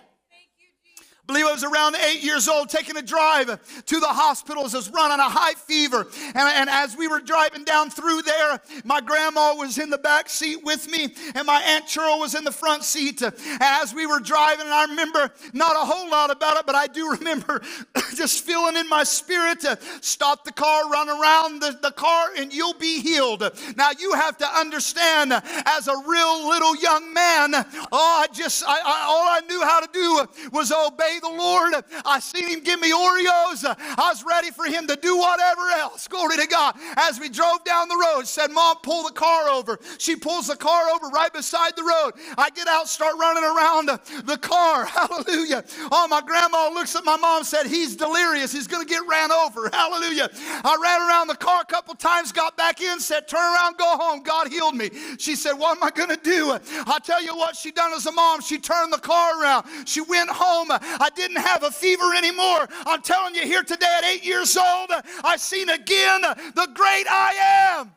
I 1.26 1.32
believe 1.32 1.46
I 1.46 1.52
was 1.52 1.64
around 1.64 1.96
eight 1.96 2.22
years 2.22 2.48
old 2.48 2.68
taking 2.68 2.98
a 2.98 3.02
drive 3.02 3.46
to 3.86 4.00
the 4.00 4.06
hospitals. 4.06 4.74
I 4.74 4.78
was 4.78 4.90
running 4.90 5.20
a 5.20 5.22
high 5.30 5.54
fever. 5.54 6.06
And, 6.26 6.36
and 6.36 6.68
as 6.68 6.98
we 6.98 7.08
were 7.08 7.20
driving 7.20 7.64
down 7.64 7.88
through 7.88 8.22
there, 8.22 8.60
my 8.84 9.00
grandma 9.00 9.54
was 9.54 9.78
in 9.78 9.88
the 9.88 9.96
back 9.96 10.28
seat 10.28 10.62
with 10.62 10.86
me, 10.90 11.14
and 11.34 11.46
my 11.46 11.62
Aunt 11.62 11.86
Cheryl 11.86 12.20
was 12.20 12.34
in 12.34 12.44
the 12.44 12.52
front 12.52 12.84
seat. 12.84 13.22
And 13.22 13.34
as 13.58 13.94
we 13.94 14.06
were 14.06 14.20
driving, 14.20 14.66
and 14.66 14.74
I 14.74 14.84
remember 14.84 15.30
not 15.54 15.74
a 15.76 15.86
whole 15.86 16.10
lot 16.10 16.30
about 16.30 16.58
it, 16.58 16.66
but 16.66 16.74
I 16.74 16.88
do 16.88 17.10
remember 17.18 17.62
just 18.14 18.44
feeling 18.44 18.76
in 18.76 18.86
my 18.90 19.02
spirit 19.02 19.60
to 19.60 19.78
stop 20.02 20.44
the 20.44 20.52
car, 20.52 20.90
run 20.90 21.08
around 21.08 21.62
the, 21.62 21.78
the 21.80 21.92
car, 21.92 22.28
and 22.36 22.52
you'll 22.52 22.74
be 22.74 23.00
healed. 23.00 23.50
Now, 23.78 23.92
you 23.98 24.12
have 24.12 24.36
to 24.38 24.46
understand, 24.46 25.32
as 25.32 25.88
a 25.88 25.96
real 26.06 26.48
little 26.48 26.76
young 26.76 27.14
man, 27.14 27.54
oh, 27.54 28.24
I 28.24 28.26
just, 28.30 28.62
I, 28.66 28.78
I, 28.78 29.06
all 29.08 29.26
I 29.26 29.40
knew 29.48 29.62
how 29.62 29.80
to 29.80 29.88
do 29.90 30.50
was 30.52 30.70
obey 30.70 31.13
obey 31.14 31.20
the 31.20 31.42
Lord. 31.42 31.74
I 32.04 32.20
seen 32.20 32.48
him 32.48 32.60
give 32.60 32.80
me 32.80 32.92
Oreos. 32.92 33.64
I 33.64 34.08
was 34.10 34.24
ready 34.24 34.50
for 34.50 34.64
him 34.64 34.86
to 34.86 34.96
do 34.96 35.16
whatever 35.16 35.62
else. 35.76 36.08
Glory 36.08 36.36
to 36.36 36.46
God. 36.46 36.76
As 36.96 37.18
we 37.18 37.28
drove 37.28 37.64
down 37.64 37.88
the 37.88 37.96
road, 37.96 38.26
said, 38.26 38.50
Mom, 38.50 38.76
pull 38.82 39.04
the 39.04 39.12
car 39.12 39.48
over. 39.48 39.78
She 39.98 40.16
pulls 40.16 40.48
the 40.48 40.56
car 40.56 40.88
over 40.90 41.08
right 41.08 41.32
beside 41.32 41.76
the 41.76 41.82
road. 41.82 42.12
I 42.38 42.50
get 42.50 42.68
out, 42.68 42.88
start 42.88 43.16
running 43.18 43.44
around 43.44 43.88
the 44.24 44.38
car. 44.38 44.84
Hallelujah. 44.86 45.64
Oh, 45.90 46.06
my 46.08 46.20
grandma 46.20 46.70
looks 46.72 46.94
at 46.96 47.04
my 47.04 47.16
mom, 47.16 47.44
said, 47.44 47.66
He's 47.66 47.96
delirious. 47.96 48.52
He's 48.52 48.66
going 48.66 48.86
to 48.86 48.88
get 48.90 49.06
ran 49.06 49.32
over. 49.32 49.68
Hallelujah. 49.72 50.30
I 50.64 50.76
ran 50.82 51.08
around 51.08 51.28
the 51.28 51.36
car 51.36 51.62
a 51.62 51.64
couple 51.64 51.94
times, 51.94 52.32
got 52.32 52.56
back 52.56 52.80
in, 52.80 53.00
said, 53.00 53.28
Turn 53.28 53.40
around, 53.40 53.76
go 53.76 53.96
home. 53.96 54.22
God 54.22 54.48
healed 54.48 54.74
me. 54.74 54.90
She 55.18 55.36
said, 55.36 55.52
What 55.52 55.76
am 55.76 55.82
I 55.82 55.90
going 55.90 56.10
to 56.10 56.22
do? 56.22 56.56
I 56.86 56.98
tell 57.02 57.22
you 57.22 57.36
what 57.36 57.56
she 57.56 57.70
done 57.70 57.92
as 57.92 58.06
a 58.06 58.12
mom. 58.12 58.40
She 58.40 58.58
turned 58.58 58.92
the 58.92 58.98
car 58.98 59.40
around. 59.40 59.66
She 59.86 60.00
went 60.00 60.30
home. 60.30 60.68
I 61.04 61.10
didn't 61.10 61.36
have 61.36 61.62
a 61.64 61.70
fever 61.70 62.14
anymore. 62.16 62.66
I'm 62.86 63.02
telling 63.02 63.34
you 63.34 63.42
here 63.42 63.62
today 63.62 63.94
at 63.98 64.04
eight 64.04 64.24
years 64.24 64.56
old, 64.56 64.90
I 65.22 65.36
seen 65.36 65.68
again 65.68 66.22
the 66.22 66.68
great 66.72 67.04
I 67.10 67.76
am. 67.78 67.92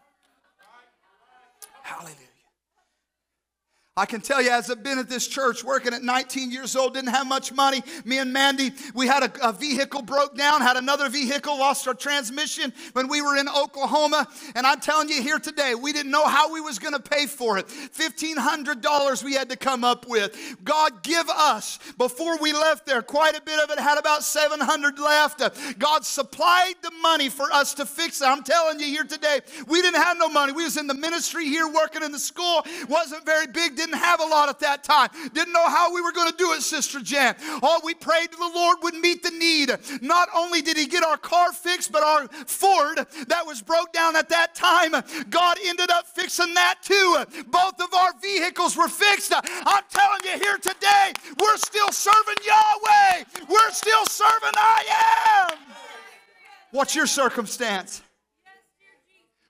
Hallelujah. 1.84 2.27
I 3.98 4.06
can 4.06 4.22
tell 4.22 4.44
you, 4.44 4.52
as 4.52 4.70
I've 4.70 4.84
been 4.84 5.00
at 5.00 5.10
this 5.10 5.28
church 5.28 5.64
working 5.64 5.92
at 5.92 6.04
19 6.04 6.52
years 6.52 6.76
old, 6.76 6.94
didn't 6.94 7.10
have 7.10 7.26
much 7.26 7.52
money. 7.52 7.82
Me 8.06 8.20
and 8.20 8.32
Mandy, 8.32 8.72
we 8.94 9.08
had 9.08 9.24
a, 9.24 9.50
a, 9.50 9.52
vehicle 9.52 10.04
broke 10.04 10.38
down, 10.38 10.62
had 10.62 10.78
another 10.78 11.10
vehicle, 11.10 11.58
lost 11.58 11.88
our 11.88 11.96
transmission 11.96 12.72
when 12.94 13.08
we 13.08 13.24
were 13.24 13.36
in 13.38 13.50
Oklahoma. 13.50 14.28
And 14.54 14.68
I'm 14.68 14.80
telling 14.80 15.10
you 15.10 15.24
here 15.24 15.40
today, 15.40 15.74
we 15.74 15.94
didn't 15.94 16.12
know 16.12 16.28
how 16.28 16.54
we 16.54 16.62
was 16.62 16.78
going 16.78 16.94
to 16.94 17.00
pay 17.00 17.26
for 17.26 17.58
it. 17.58 17.66
$1,500 17.66 19.24
we 19.24 19.34
had 19.34 19.50
to 19.50 19.56
come 19.56 19.84
up 19.84 20.08
with. 20.08 20.58
God 20.64 21.02
give 21.02 21.28
us, 21.30 21.80
before 21.98 22.38
we 22.38 22.54
left 22.54 22.86
there, 22.86 23.02
quite 23.02 23.36
a 23.36 23.42
bit 23.42 23.60
of 23.60 23.72
it, 23.72 23.80
had 23.80 23.98
about 23.98 24.24
700 24.24 25.00
left. 25.00 25.42
God 25.80 26.06
supplied 26.06 26.76
the 26.84 26.92
money 27.02 27.30
for 27.30 27.52
us 27.52 27.74
to 27.74 27.86
fix 27.88 28.22
it. 28.22 28.26
I'm 28.26 28.44
telling 28.44 28.80
you 28.80 28.86
here 28.86 29.06
today, 29.06 29.40
we 29.68 29.82
didn't 29.82 30.04
have 30.04 30.20
no 30.20 30.30
money. 30.30 30.54
We 30.54 30.66
was 30.66 30.78
in 30.78 30.86
the 30.86 30.94
ministry 30.94 31.46
here, 31.46 31.68
working 31.68 32.04
in 32.04 32.12
the 32.12 32.20
school. 32.20 32.64
Wasn't 32.88 33.26
very 33.26 33.48
big, 33.48 33.76
didn't 33.76 33.87
didn't 33.88 34.04
have 34.04 34.20
a 34.20 34.26
lot 34.26 34.50
at 34.50 34.60
that 34.60 34.84
time. 34.84 35.10
Didn't 35.34 35.54
know 35.54 35.68
how 35.68 35.94
we 35.94 36.02
were 36.02 36.12
going 36.12 36.30
to 36.30 36.38
do 36.38 36.52
it, 36.54 36.62
Sister 36.62 37.00
Jan. 37.00 37.36
All 37.62 37.80
we 37.84 37.94
prayed 37.94 38.32
the 38.32 38.52
Lord 38.54 38.78
would 38.84 38.96
meet 38.96 39.24
the 39.24 39.32
need. 39.32 39.72
Not 40.02 40.28
only 40.36 40.62
did 40.62 40.78
He 40.78 40.88
get 40.88 41.04
our 41.04 41.18
car 41.18 41.54
fixed, 41.54 41.92
but 41.92 42.04
our 42.04 42.28
Ford 42.28 42.98
that 43.28 43.46
was 43.46 43.62
broke 43.62 43.94
down 43.94 44.16
at 44.16 44.30
that 44.30 44.56
time, 44.56 44.92
God 45.30 45.58
ended 45.64 45.90
up 45.90 46.06
fixing 46.08 46.54
that 46.54 46.80
too. 46.82 47.24
Both 47.48 47.82
of 47.82 47.94
our 47.94 48.12
vehicles 48.22 48.76
were 48.76 48.90
fixed. 48.90 49.34
I'm 49.34 49.84
telling 49.90 50.20
you 50.26 50.38
here 50.38 50.58
today, 50.58 51.14
we're 51.40 51.58
still 51.58 51.92
serving 51.92 52.44
Yahweh. 52.46 53.24
We're 53.50 53.72
still 53.72 54.06
serving 54.06 54.54
I 54.56 55.48
am. 55.50 55.58
What's 56.72 56.96
your 56.96 57.08
circumstance? 57.08 58.02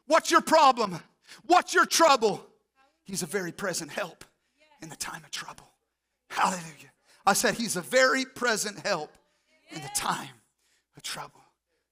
What's 0.06 0.30
your 0.30 0.42
problem? 0.42 1.00
What's 1.46 1.74
your 1.74 1.86
trouble? 1.86 2.46
He's 3.04 3.24
a 3.24 3.26
very 3.26 3.52
present 3.52 3.92
help 3.92 4.24
in 4.82 4.90
the 4.90 4.96
time 4.96 5.24
of 5.24 5.32
trouble. 5.32 5.68
Hallelujah. 6.30 6.92
I 7.26 7.34
said, 7.34 7.56
He's 7.56 7.76
a 7.76 7.82
very 7.82 8.26
present 8.26 8.86
help 8.86 9.12
in 9.70 9.82
the 9.82 9.90
time 9.96 10.30
of 10.96 11.04
trouble. 11.04 11.42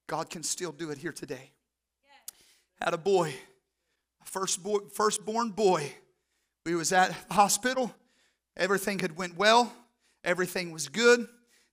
God 0.08 0.30
can 0.30 0.44
still 0.44 0.72
do 0.72 0.92
it 0.92 0.98
here 0.98 1.12
today. 1.12 1.52
Had 2.82 2.94
a 2.94 2.98
boy, 2.98 3.34
a 4.22 4.26
first 4.26 4.62
boy, 4.62 4.80
firstborn 4.94 5.50
boy. 5.50 5.92
We 6.66 6.76
was 6.76 6.92
at 6.92 7.16
the 7.28 7.34
hospital. 7.34 7.94
Everything 8.58 9.00
had 9.00 9.18
went 9.18 9.38
well. 9.38 9.72
Everything 10.24 10.72
was 10.72 10.88
good. 10.88 11.28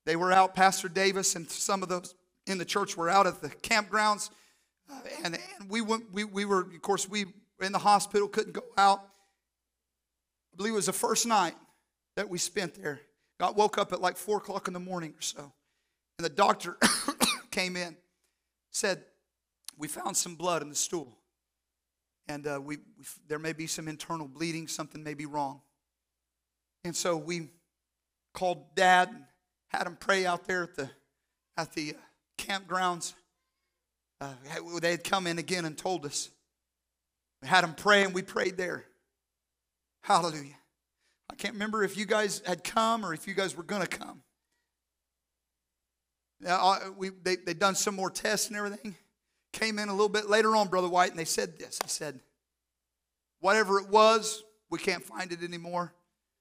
They 0.05 0.17
were 0.17 0.33
out. 0.33 0.55
Pastor 0.55 0.89
Davis 0.89 1.37
and 1.37 1.49
some 1.51 1.83
of 1.83 1.89
those 1.89 2.15
in 2.47 2.59
the 2.59 2.65
church 2.65 2.97
were 2.97 3.09
out 3.09 3.27
at 3.27 3.41
the 3.41 3.49
campgrounds, 3.49 4.31
uh, 4.91 4.99
and, 5.25 5.39
and 5.59 5.71
we 5.71 5.81
went. 5.81 6.13
We, 6.13 6.25
we 6.25 6.45
were, 6.45 6.63
of 6.63 6.83
course, 6.83 7.09
we 7.09 7.25
were 7.25 7.67
in 7.67 7.73
the 7.73 7.79
hospital. 7.79 8.29
Couldn't 8.29 8.53
go 8.53 8.65
out. 8.77 9.05
I 10.53 10.57
believe 10.57 10.73
it 10.73 10.77
was 10.77 10.87
the 10.87 10.93
first 10.93 11.27
night 11.27 11.55
that 12.17 12.29
we 12.29 12.39
spent 12.39 12.75
there. 12.75 13.01
Got 13.41 13.57
woke 13.57 13.79
up 13.79 13.93
at 13.93 14.01
like 14.01 14.17
four 14.17 14.39
o'clock 14.39 14.69
in 14.69 14.75
the 14.75 14.81
morning 14.81 15.15
or 15.17 15.23
so, 15.23 15.53
and 16.19 16.25
the 16.25 16.29
doctor 16.29 16.77
came 17.51 17.77
in, 17.77 17.97
said, 18.71 19.03
"We 19.79 19.89
found 19.89 20.17
some 20.17 20.37
blood 20.37 20.63
in 20.63 20.69
the 20.69 20.75
stool, 20.75 21.17
and 22.29 22.47
uh, 22.47 22.61
we, 22.63 22.77
we 22.99 23.05
there 23.27 23.39
may 23.39 23.53
be 23.53 23.67
some 23.67 23.89
internal 23.89 24.29
bleeding. 24.29 24.69
Something 24.69 25.03
may 25.03 25.15
be 25.15 25.27
wrong." 25.27 25.63
And 26.85 26.95
so 26.95 27.17
we 27.17 27.49
called 28.35 28.75
Dad 28.75 29.09
and 29.09 29.25
had 29.69 29.87
him 29.87 29.97
pray 29.99 30.27
out 30.27 30.47
there 30.47 30.65
at 30.65 30.75
the 30.77 30.91
at 31.57 31.73
the 31.73 31.95
uh, 31.95 31.99
campgrounds. 32.39 33.15
Uh, 34.21 34.35
they 34.81 34.93
had 34.93 35.03
come 35.03 35.27
in 35.27 35.39
again 35.39 35.65
and 35.65 35.77
told 35.77 36.07
us. 36.07 36.31
We 37.41 37.49
had 37.49 37.65
him 37.65 37.75
pray, 37.75 38.05
and 38.05 38.15
we 38.15 38.23
prayed 38.23 38.57
there. 38.57 38.85
Hallelujah. 40.03 40.57
I 41.31 41.35
can't 41.35 41.55
remember 41.55 41.83
if 41.83 41.97
you 41.97 42.05
guys 42.05 42.43
had 42.45 42.63
come 42.63 43.05
or 43.05 43.15
if 43.15 43.27
you 43.27 43.35
guys 43.35 43.57
were 43.57 43.63
going 43.63 43.83
to 43.83 43.89
come. 43.89 44.23
Now, 46.41 46.79
we, 46.97 47.11
they, 47.11 47.37
they'd 47.37 47.59
done 47.59 47.75
some 47.75 47.95
more 47.95 48.11
tests 48.11 48.49
and 48.49 48.57
everything. 48.57 48.97
Came 49.53 49.79
in 49.79 49.89
a 49.89 49.93
little 49.93 50.09
bit 50.09 50.29
later 50.29 50.57
on, 50.57 50.69
Brother 50.69 50.89
White, 50.89 51.11
and 51.11 51.19
they 51.19 51.25
said 51.25 51.59
this. 51.59 51.79
He 51.83 51.89
said, 51.89 52.21
Whatever 53.41 53.79
it 53.81 53.89
was, 53.89 54.45
we 54.71 54.79
can't 54.79 55.03
find 55.03 55.33
it 55.33 55.43
anymore. 55.43 55.93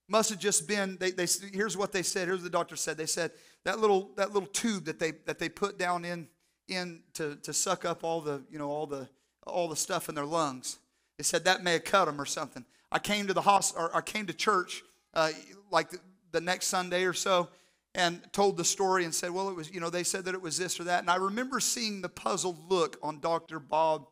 Must 0.07 0.29
have 0.29 0.39
just 0.39 0.67
been, 0.67 0.97
they, 0.99 1.11
they, 1.11 1.25
here's 1.53 1.75
what 1.75 1.91
they 1.91 2.03
said. 2.03 2.27
Here's 2.27 2.39
what 2.39 2.51
the 2.51 2.57
doctor 2.57 2.75
said. 2.75 2.97
They 2.97 3.05
said, 3.05 3.31
that 3.63 3.79
little, 3.79 4.11
that 4.17 4.33
little 4.33 4.47
tube 4.47 4.85
that 4.85 4.99
they, 4.99 5.11
that 5.25 5.39
they 5.39 5.49
put 5.49 5.77
down 5.77 6.05
in, 6.05 6.27
in 6.67 7.01
to, 7.13 7.37
to 7.37 7.53
suck 7.53 7.85
up 7.85 8.03
all 8.03 8.21
the, 8.21 8.43
you 8.51 8.59
know, 8.59 8.69
all 8.69 8.87
the, 8.87 9.07
all 9.47 9.67
the 9.67 9.75
stuff 9.75 10.09
in 10.09 10.15
their 10.15 10.25
lungs. 10.25 10.79
They 11.17 11.23
said 11.23 11.43
that 11.45 11.63
may 11.63 11.73
have 11.73 11.83
cut 11.83 12.05
them 12.05 12.19
or 12.19 12.25
something. 12.25 12.65
I 12.91 12.99
came 12.99 13.27
to 13.27 13.33
the 13.33 13.41
hospital, 13.41 13.87
or 13.87 13.95
I 13.95 14.01
came 14.01 14.27
to 14.27 14.33
church 14.33 14.83
uh, 15.13 15.31
like 15.71 15.89
the, 15.89 15.99
the 16.31 16.41
next 16.41 16.67
Sunday 16.67 17.05
or 17.05 17.13
so, 17.13 17.49
and 17.95 18.21
told 18.31 18.57
the 18.57 18.63
story 18.63 19.03
and 19.03 19.13
said, 19.13 19.31
well, 19.31 19.49
it 19.49 19.55
was, 19.55 19.71
you 19.71 19.79
know, 19.79 19.89
they 19.89 20.03
said 20.03 20.25
that 20.25 20.33
it 20.33 20.41
was 20.41 20.57
this 20.57 20.79
or 20.79 20.85
that. 20.85 21.01
And 21.01 21.09
I 21.09 21.15
remember 21.15 21.59
seeing 21.59 22.01
the 22.01 22.09
puzzled 22.09 22.69
look 22.69 22.97
on 23.03 23.19
Dr. 23.19 23.59
Bob, 23.59 24.07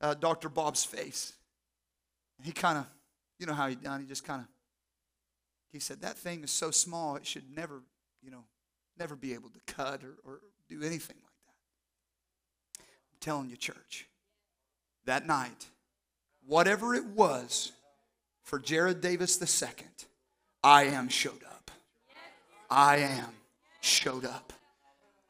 uh, 0.00 0.14
Dr. 0.14 0.48
Bob's 0.48 0.84
face. 0.84 1.32
He 2.42 2.52
kind 2.52 2.78
of, 2.78 2.86
you 3.38 3.46
know 3.46 3.54
how 3.54 3.68
he 3.68 3.74
done, 3.74 4.00
he 4.00 4.06
just 4.06 4.24
kind 4.24 4.40
of, 4.40 4.48
he 5.72 5.78
said, 5.78 6.00
that 6.02 6.16
thing 6.16 6.42
is 6.42 6.50
so 6.50 6.70
small, 6.70 7.16
it 7.16 7.26
should 7.26 7.54
never, 7.54 7.82
you 8.22 8.30
know, 8.30 8.44
never 8.98 9.14
be 9.14 9.34
able 9.34 9.50
to 9.50 9.60
cut 9.72 10.02
or, 10.02 10.16
or 10.24 10.40
do 10.68 10.82
anything 10.82 11.16
like 11.22 11.36
that. 11.46 12.82
I'm 13.12 13.18
telling 13.20 13.50
you, 13.50 13.56
church, 13.56 14.08
that 15.04 15.26
night, 15.26 15.66
whatever 16.44 16.94
it 16.94 17.04
was 17.04 17.72
for 18.50 18.58
Jared 18.58 19.00
Davis 19.00 19.40
II, 19.40 19.68
I 20.64 20.82
am 20.82 21.08
showed 21.08 21.44
up. 21.48 21.70
I 22.68 22.96
am 22.96 23.28
showed 23.80 24.24
up. 24.24 24.52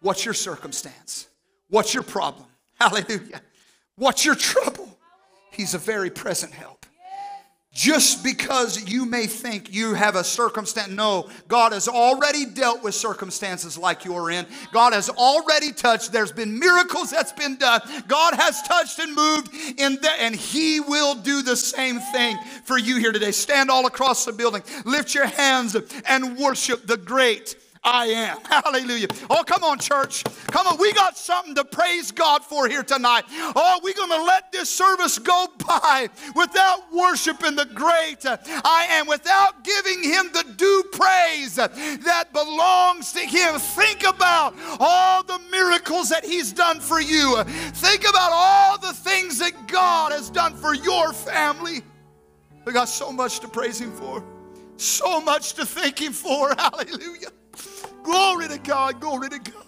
What's 0.00 0.24
your 0.24 0.32
circumstance? 0.32 1.28
What's 1.68 1.92
your 1.92 2.02
problem? 2.02 2.46
Hallelujah. 2.80 3.42
What's 3.96 4.24
your 4.24 4.36
trouble? 4.36 4.98
He's 5.50 5.74
a 5.74 5.78
very 5.78 6.08
present 6.08 6.54
help. 6.54 6.86
Just 7.72 8.24
because 8.24 8.90
you 8.90 9.06
may 9.06 9.26
think 9.26 9.72
you 9.72 9.94
have 9.94 10.16
a 10.16 10.24
circumstance, 10.24 10.90
no, 10.90 11.28
God 11.46 11.70
has 11.72 11.86
already 11.86 12.44
dealt 12.44 12.82
with 12.82 12.96
circumstances 12.96 13.78
like 13.78 14.04
you're 14.04 14.32
in. 14.32 14.44
God 14.72 14.92
has 14.92 15.08
already 15.08 15.70
touched. 15.70 16.10
There's 16.10 16.32
been 16.32 16.58
miracles 16.58 17.10
that's 17.10 17.30
been 17.30 17.56
done. 17.56 17.80
God 18.08 18.34
has 18.34 18.60
touched 18.62 18.98
and 18.98 19.14
moved 19.14 19.54
in 19.78 20.00
that, 20.02 20.16
and 20.18 20.34
He 20.34 20.80
will 20.80 21.14
do 21.14 21.42
the 21.42 21.56
same 21.56 22.00
thing 22.00 22.36
for 22.64 22.76
you 22.76 22.96
here 22.96 23.12
today. 23.12 23.30
Stand 23.30 23.70
all 23.70 23.86
across 23.86 24.24
the 24.24 24.32
building, 24.32 24.62
lift 24.84 25.14
your 25.14 25.26
hands, 25.26 25.76
and 26.08 26.36
worship 26.38 26.88
the 26.88 26.96
great 26.96 27.54
I 27.82 28.06
am. 28.06 28.38
Hallelujah. 28.44 29.08
Oh, 29.30 29.42
come 29.44 29.64
on, 29.64 29.78
church. 29.78 30.24
Come 30.50 30.66
on. 30.66 30.78
We 30.78 30.92
got 30.92 31.16
something 31.16 31.54
to 31.54 31.64
praise 31.64 32.12
God 32.12 32.44
for 32.44 32.68
here 32.68 32.82
tonight. 32.82 33.24
Oh, 33.30 33.80
we're 33.82 33.94
going 33.94 34.10
to 34.10 34.22
let 34.22 34.52
this 34.52 34.68
service 34.68 35.18
go 35.18 35.46
by 35.66 36.08
without 36.36 36.92
worshiping 36.92 37.56
the 37.56 37.64
great 37.66 38.26
I 38.26 38.86
am, 38.90 39.06
without 39.06 39.64
giving 39.64 40.02
Him 40.02 40.30
the 40.32 40.44
due 40.56 40.84
praise 40.92 41.54
that 41.56 42.28
belongs 42.32 43.12
to 43.12 43.20
Him. 43.20 43.58
Think 43.58 44.04
about 44.06 44.54
all 44.78 45.22
the 45.22 45.40
miracles 45.50 46.10
that 46.10 46.24
He's 46.24 46.52
done 46.52 46.80
for 46.80 47.00
you. 47.00 47.42
Think 47.44 48.02
about 48.02 48.30
all 48.32 48.78
the 48.78 48.92
things 48.92 49.38
that 49.38 49.68
God 49.68 50.12
has 50.12 50.28
done 50.28 50.54
for 50.54 50.74
your 50.74 51.12
family. 51.12 51.82
We 52.66 52.72
got 52.74 52.88
so 52.88 53.10
much 53.10 53.40
to 53.40 53.48
praise 53.48 53.80
Him 53.80 53.92
for, 53.92 54.22
so 54.76 55.20
much 55.20 55.54
to 55.54 55.64
thank 55.64 56.00
Him 56.00 56.12
for. 56.12 56.54
Hallelujah. 56.58 57.28
Glory 58.02 58.48
to 58.48 58.58
God, 58.58 59.00
glory 59.00 59.28
to 59.28 59.38
God. 59.38 59.64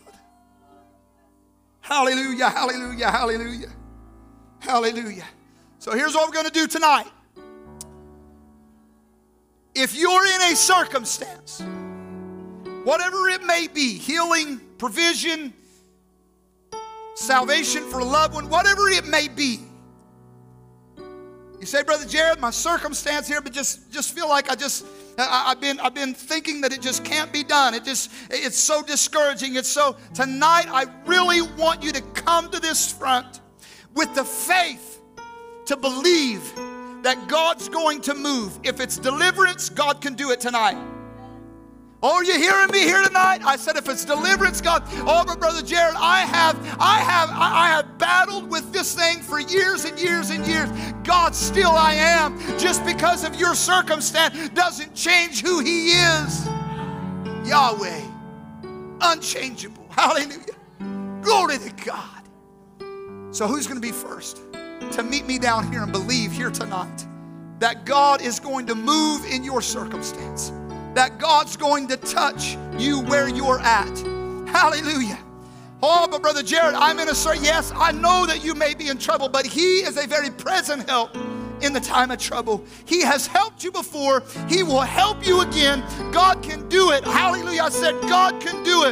Hallelujah, 1.80 2.48
hallelujah, 2.48 3.10
hallelujah, 3.10 3.72
hallelujah. 4.60 5.24
So 5.78 5.92
here's 5.92 6.14
what 6.14 6.28
we're 6.28 6.34
going 6.34 6.46
to 6.46 6.52
do 6.52 6.66
tonight. 6.66 7.06
If 9.74 9.94
you're 9.94 10.26
in 10.26 10.52
a 10.52 10.56
circumstance, 10.56 11.62
whatever 12.84 13.28
it 13.28 13.42
may 13.44 13.68
be 13.72 13.98
healing, 13.98 14.60
provision, 14.78 15.52
salvation 17.14 17.88
for 17.90 18.00
a 18.00 18.04
loved 18.04 18.34
one, 18.34 18.48
whatever 18.48 18.88
it 18.88 19.06
may 19.06 19.28
be. 19.28 19.60
You 21.58 21.66
say, 21.66 21.82
Brother 21.82 22.06
Jared, 22.06 22.40
my 22.40 22.50
circumstance 22.50 23.28
here, 23.28 23.40
but 23.40 23.52
just, 23.52 23.90
just 23.90 24.14
feel 24.14 24.28
like 24.28 24.50
I 24.50 24.54
just 24.54 24.84
I, 25.30 25.48
have 25.50 25.60
been 25.60 25.80
I've 25.80 25.94
been 25.94 26.14
thinking 26.14 26.60
that 26.62 26.72
it 26.72 26.80
just 26.80 27.04
can't 27.04 27.32
be 27.32 27.42
done. 27.42 27.74
It 27.74 27.84
just 27.84 28.10
it's 28.30 28.58
so 28.58 28.82
discouraging. 28.82 29.56
It's 29.56 29.68
so 29.68 29.96
tonight 30.14 30.66
I 30.68 30.86
really 31.06 31.42
want 31.42 31.82
you 31.82 31.92
to 31.92 32.02
come 32.14 32.50
to 32.50 32.60
this 32.60 32.92
front 32.92 33.40
with 33.94 34.14
the 34.14 34.24
faith 34.24 35.00
to 35.66 35.76
believe 35.76 36.42
that 37.02 37.28
God's 37.28 37.68
going 37.68 38.00
to 38.02 38.14
move. 38.14 38.58
If 38.62 38.80
it's 38.80 38.96
deliverance, 38.96 39.68
God 39.68 40.00
can 40.00 40.14
do 40.14 40.30
it 40.30 40.40
tonight. 40.40 40.76
Oh, 42.04 42.16
are 42.16 42.24
you 42.24 42.36
hearing 42.36 42.68
me 42.72 42.80
here 42.80 43.00
tonight? 43.00 43.42
I 43.44 43.54
said, 43.54 43.76
if 43.76 43.88
it's 43.88 44.04
deliverance, 44.04 44.60
God. 44.60 44.82
Oh, 45.06 45.22
but 45.24 45.38
brother 45.38 45.62
Jared, 45.62 45.94
I 45.96 46.22
have, 46.22 46.58
I 46.80 46.98
have, 46.98 47.30
I 47.30 47.68
have 47.68 47.96
battled 47.96 48.50
with 48.50 48.72
this 48.72 48.96
thing 48.96 49.20
for 49.20 49.38
years 49.38 49.84
and 49.84 49.96
years 50.00 50.30
and 50.30 50.44
years. 50.44 50.68
God, 51.04 51.32
still 51.32 51.70
I 51.70 51.94
am. 51.94 52.40
Just 52.58 52.84
because 52.84 53.22
of 53.22 53.36
your 53.36 53.54
circumstance 53.54 54.48
doesn't 54.48 54.96
change 54.96 55.42
who 55.42 55.60
He 55.60 55.90
is. 55.90 56.46
Yahweh, 57.46 58.00
unchangeable. 59.00 59.86
Hallelujah. 59.90 60.56
Glory 61.22 61.58
to 61.58 61.70
God. 61.84 62.22
So, 63.30 63.46
who's 63.46 63.68
going 63.68 63.80
to 63.80 63.86
be 63.86 63.92
first 63.92 64.42
to 64.90 65.04
meet 65.04 65.24
me 65.24 65.38
down 65.38 65.70
here 65.70 65.84
and 65.84 65.92
believe 65.92 66.32
here 66.32 66.50
tonight 66.50 67.06
that 67.60 67.86
God 67.86 68.20
is 68.20 68.40
going 68.40 68.66
to 68.66 68.74
move 68.74 69.24
in 69.24 69.44
your 69.44 69.62
circumstance? 69.62 70.52
That 70.94 71.18
God's 71.18 71.56
going 71.56 71.88
to 71.88 71.96
touch 71.96 72.56
you 72.78 73.00
where 73.00 73.28
you're 73.28 73.60
at. 73.60 73.98
Hallelujah. 74.48 75.18
Oh, 75.82 76.06
but 76.08 76.22
Brother 76.22 76.42
Jared, 76.42 76.74
I'm 76.74 76.98
in 77.00 77.08
a 77.08 77.14
certain, 77.14 77.42
yes, 77.42 77.72
I 77.74 77.90
know 77.90 78.26
that 78.26 78.44
you 78.44 78.54
may 78.54 78.74
be 78.74 78.88
in 78.88 78.98
trouble, 78.98 79.28
but 79.28 79.46
He 79.46 79.78
is 79.80 79.96
a 79.96 80.06
very 80.06 80.30
present 80.30 80.88
help 80.88 81.16
in 81.60 81.72
the 81.72 81.80
time 81.80 82.10
of 82.10 82.18
trouble. 82.18 82.64
He 82.84 83.02
has 83.02 83.26
helped 83.26 83.64
you 83.64 83.72
before, 83.72 84.22
He 84.48 84.62
will 84.62 84.80
help 84.80 85.26
you 85.26 85.40
again. 85.40 85.82
God 86.12 86.42
can 86.42 86.68
do 86.68 86.90
it. 86.90 87.04
Hallelujah. 87.04 87.62
I 87.62 87.68
said, 87.70 88.00
God 88.02 88.40
can 88.40 88.62
do 88.64 88.84
it. 88.84 88.90